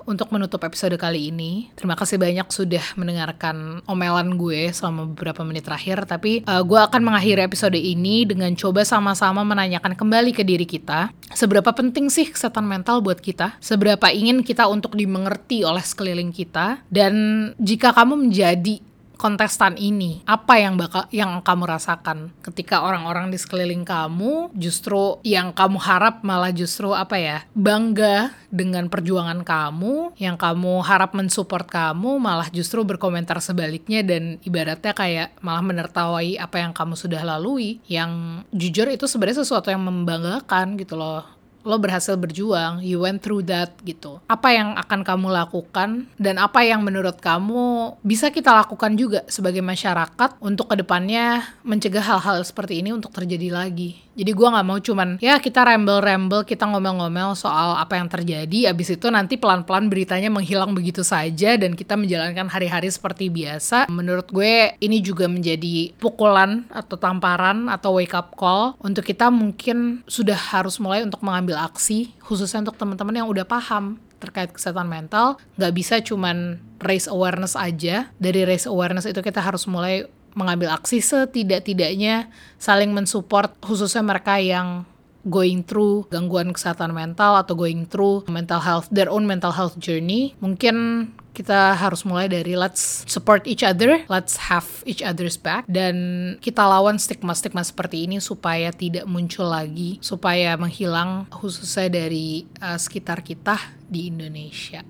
untuk 0.10 0.34
menutup 0.34 0.65
episode 0.65 0.98
kali 0.98 1.30
ini. 1.30 1.69
Terima 1.78 1.93
kasih 1.93 2.17
banyak 2.17 2.50
sudah 2.50 2.82
mendengarkan 2.98 3.86
omelan 3.86 4.41
gue 4.41 4.74
selama 4.74 5.06
beberapa 5.13 5.45
menit 5.45 5.69
terakhir. 5.69 6.10
Tapi 6.10 6.41
uh, 6.50 6.65
gue 6.65 6.80
akan 6.82 7.02
mengakhiri 7.06 7.45
episode 7.45 7.78
ini 7.78 8.26
dengan 8.26 8.50
coba 8.58 8.82
sama-sama 8.82 9.45
menanyakan 9.45 9.93
kembali 9.93 10.34
ke 10.34 10.41
diri 10.41 10.65
kita. 10.65 11.13
Seberapa 11.30 11.69
penting 11.78 12.10
sih 12.10 12.26
kesehatan 12.26 12.65
mental 12.65 13.06
buat 13.06 13.22
kita? 13.22 13.62
Seberapa 13.62 14.10
ingin 14.10 14.41
kita 14.41 14.65
untuk 14.65 14.98
dimengerti 14.98 15.62
oleh 15.62 15.86
sekeliling 15.86 16.34
kita? 16.34 16.82
Dan 16.89 17.13
jika 17.62 17.93
kamu 17.93 18.17
menjadi 18.28 18.88
kontestan 19.20 19.76
ini 19.76 20.24
apa 20.24 20.56
yang 20.56 20.80
bakal 20.80 21.04
yang 21.12 21.44
kamu 21.44 21.68
rasakan 21.68 22.32
ketika 22.40 22.88
orang-orang 22.88 23.28
di 23.28 23.36
sekeliling 23.36 23.84
kamu 23.84 24.48
justru 24.56 25.20
yang 25.28 25.52
kamu 25.52 25.76
harap 25.76 26.24
malah 26.24 26.56
justru 26.56 26.96
apa 26.96 27.20
ya 27.20 27.38
bangga 27.52 28.32
dengan 28.48 28.88
perjuangan 28.88 29.44
kamu 29.44 30.16
yang 30.16 30.40
kamu 30.40 30.80
harap 30.88 31.12
mensupport 31.12 31.68
kamu 31.68 32.16
malah 32.16 32.48
justru 32.50 32.88
berkomentar 32.88 33.44
sebaliknya 33.44 34.02
dan 34.08 34.40
ibaratnya 34.48 34.96
kayak 34.96 35.36
malah 35.44 35.62
menertawai 35.62 36.40
apa 36.40 36.64
yang 36.64 36.72
kamu 36.72 36.96
sudah 36.96 37.20
lalui 37.28 37.84
yang 37.92 38.42
jujur 38.56 38.88
itu 38.88 39.04
sebenarnya 39.04 39.44
sesuatu 39.44 39.68
yang 39.68 39.84
membanggakan 39.84 40.80
gitu 40.80 40.96
loh 40.96 41.38
lo 41.63 41.78
berhasil 41.78 42.15
berjuang, 42.15 42.84
you 42.84 43.02
went 43.04 43.19
through 43.24 43.43
that 43.45 43.76
gitu. 43.84 44.19
Apa 44.28 44.56
yang 44.56 44.76
akan 44.80 45.04
kamu 45.04 45.28
lakukan 45.32 46.08
dan 46.15 46.36
apa 46.39 46.63
yang 46.63 46.84
menurut 46.84 47.19
kamu 47.19 47.95
bisa 48.04 48.32
kita 48.32 48.56
lakukan 48.56 48.95
juga 48.95 49.24
sebagai 49.28 49.63
masyarakat 49.63 50.39
untuk 50.39 50.72
ke 50.72 50.76
depannya 50.80 51.43
mencegah 51.63 52.04
hal-hal 52.04 52.41
seperti 52.43 52.80
ini 52.80 52.95
untuk 52.95 53.12
terjadi 53.12 53.52
lagi. 53.52 54.10
Jadi 54.19 54.36
gue 54.36 54.48
nggak 54.52 54.67
mau 54.67 54.76
cuman 54.84 55.15
ya 55.24 55.39
kita 55.39 55.63
rembel-rembel, 55.63 56.43
kita 56.43 56.67
ngomel-ngomel 56.67 57.39
soal 57.39 57.80
apa 57.80 57.95
yang 57.95 58.12
terjadi, 58.12 58.67
abis 58.67 59.00
itu 59.00 59.08
nanti 59.08 59.39
pelan-pelan 59.39 59.88
beritanya 59.88 60.28
menghilang 60.28 60.76
begitu 60.76 61.08
saja 61.08 61.56
dan 61.56 61.72
kita 61.72 61.95
menjalankan 61.95 62.52
hari-hari 62.52 62.91
seperti 62.91 63.32
biasa. 63.32 63.88
Menurut 63.88 64.28
gue 64.28 64.76
ini 64.84 65.00
juga 65.00 65.32
menjadi 65.32 65.95
pukulan 65.95 66.67
atau 66.67 67.00
tamparan 67.00 67.72
atau 67.72 67.95
wake 67.95 68.12
up 68.12 68.36
call 68.36 68.76
untuk 68.84 69.08
kita 69.08 69.32
mungkin 69.32 70.04
sudah 70.04 70.36
harus 70.36 70.84
mulai 70.84 71.08
untuk 71.08 71.24
mengambil 71.24 71.49
aksi, 71.56 72.14
khususnya 72.22 72.66
untuk 72.68 72.78
teman-teman 72.78 73.24
yang 73.24 73.30
udah 73.30 73.46
paham 73.48 73.98
terkait 74.20 74.52
kesehatan 74.52 74.92
mental 74.92 75.40
nggak 75.56 75.74
bisa 75.74 76.04
cuman 76.04 76.60
raise 76.84 77.08
awareness 77.08 77.56
aja. 77.56 78.12
Dari 78.20 78.44
raise 78.44 78.68
awareness 78.68 79.08
itu 79.08 79.24
kita 79.24 79.40
harus 79.40 79.64
mulai 79.66 80.06
mengambil 80.38 80.70
aksi 80.76 81.02
setidak-tidaknya 81.02 82.30
saling 82.62 82.94
mensupport 82.94 83.50
khususnya 83.66 84.06
mereka 84.06 84.38
yang 84.38 84.86
going 85.28 85.66
through 85.66 86.08
gangguan 86.08 86.56
kesehatan 86.56 86.96
mental 86.96 87.36
atau 87.36 87.58
going 87.58 87.84
through 87.90 88.24
mental 88.32 88.62
health 88.64 88.88
their 88.94 89.12
own 89.12 89.28
mental 89.28 89.52
health 89.52 89.76
journey. 89.82 90.38
Mungkin 90.40 91.10
kita 91.39 91.71
harus 91.80 92.04
mulai 92.04 92.28
dari 92.28 92.60
let's 92.60 93.08
support 93.08 93.47
each 93.47 93.63
other, 93.63 94.04
let's 94.12 94.36
have 94.52 94.67
each 94.84 94.99
other's 94.99 95.39
back 95.39 95.63
dan 95.71 95.95
kita 96.43 96.60
lawan 96.60 96.99
stigma-stigma 96.99 97.63
seperti 97.63 98.04
ini 98.04 98.19
supaya 98.19 98.75
tidak 98.75 99.08
muncul 99.08 99.47
lagi, 99.47 100.04
supaya 100.04 100.60
menghilang 100.60 101.32
khususnya 101.32 101.88
dari 101.88 102.43
uh, 102.60 102.75
sekitar 102.75 103.23
kita 103.23 103.56
di 103.88 104.12
Indonesia 104.12 104.84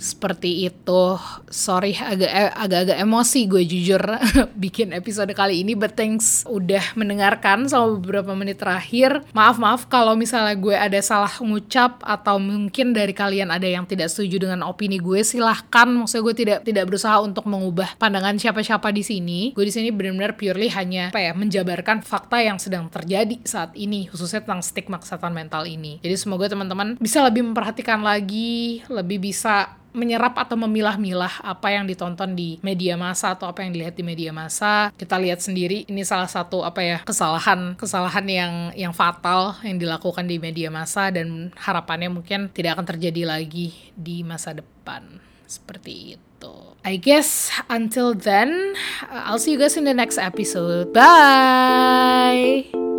seperti 0.00 0.64
itu. 0.64 1.20
Sorry 1.52 1.92
agak 1.92 2.32
eh, 2.32 2.50
agak-agak 2.56 2.98
emosi 3.04 3.44
gue 3.44 3.62
jujur 3.68 4.00
bikin 4.64 4.96
episode 4.96 5.28
kali 5.36 5.60
ini 5.60 5.76
but 5.76 5.92
thanks 5.92 6.48
udah 6.48 6.96
mendengarkan 6.96 7.68
selama 7.68 8.00
beberapa 8.00 8.32
menit 8.32 8.64
terakhir. 8.64 9.20
Maaf-maaf 9.36 9.92
kalau 9.92 10.16
misalnya 10.16 10.56
gue 10.56 10.72
ada 10.72 10.96
salah 11.04 11.30
ngucap 11.44 12.00
atau 12.00 12.40
mungkin 12.40 12.96
dari 12.96 13.12
kalian 13.12 13.52
ada 13.52 13.68
yang 13.68 13.84
tidak 13.84 14.08
setuju 14.08 14.48
dengan 14.48 14.64
opini 14.64 14.96
gue 14.96 15.20
silahkan. 15.20 15.86
Maksudnya 15.86 16.24
gue 16.24 16.34
tidak 16.34 16.58
tidak 16.64 16.84
berusaha 16.88 17.20
untuk 17.20 17.44
mengubah 17.44 18.00
pandangan 18.00 18.40
siapa-siapa 18.40 18.88
di 18.96 19.04
sini. 19.04 19.40
Gue 19.52 19.68
di 19.68 19.74
sini 19.74 19.92
benar-benar 19.92 20.40
purely 20.40 20.72
hanya 20.72 21.12
apa 21.12 21.20
ya 21.20 21.36
menjabarkan 21.36 22.00
fakta 22.00 22.40
yang 22.40 22.56
sedang 22.56 22.88
terjadi 22.88 23.36
saat 23.44 23.76
ini 23.76 24.08
khususnya 24.08 24.40
tentang 24.40 24.64
stigma 24.64 24.96
kesehatan 24.96 25.36
mental 25.36 25.68
ini. 25.68 26.00
Jadi 26.00 26.16
semoga 26.16 26.48
teman-teman 26.48 26.96
bisa 26.96 27.20
lebih 27.20 27.44
memperhatikan 27.44 28.00
lagi, 28.00 28.80
lebih 28.88 29.20
bisa 29.20 29.76
menyerap 29.92 30.38
atau 30.38 30.56
memilah-milah 30.58 31.42
apa 31.42 31.74
yang 31.74 31.86
ditonton 31.86 32.34
di 32.34 32.62
media 32.62 32.94
massa 32.94 33.34
atau 33.34 33.50
apa 33.50 33.62
yang 33.64 33.74
dilihat 33.74 33.94
di 33.94 34.04
media 34.06 34.30
massa. 34.30 34.90
Kita 34.94 35.18
lihat 35.18 35.42
sendiri 35.42 35.86
ini 35.86 36.02
salah 36.06 36.28
satu 36.30 36.62
apa 36.62 36.80
ya 36.82 36.98
kesalahan 37.02 37.74
kesalahan 37.78 38.26
yang 38.26 38.52
yang 38.74 38.92
fatal 38.94 39.58
yang 39.66 39.78
dilakukan 39.78 40.26
di 40.26 40.38
media 40.38 40.68
massa 40.70 41.10
dan 41.10 41.50
harapannya 41.58 42.10
mungkin 42.10 42.50
tidak 42.52 42.78
akan 42.78 42.86
terjadi 42.96 43.26
lagi 43.26 43.74
di 43.94 44.22
masa 44.22 44.54
depan. 44.54 45.20
Seperti 45.50 46.14
itu. 46.14 46.54
I 46.86 46.96
guess 46.96 47.52
until 47.68 48.16
then, 48.16 48.72
I'll 49.10 49.42
see 49.42 49.52
you 49.52 49.60
guys 49.60 49.76
in 49.76 49.84
the 49.84 49.92
next 49.92 50.16
episode. 50.16 50.94
Bye. 50.94 52.89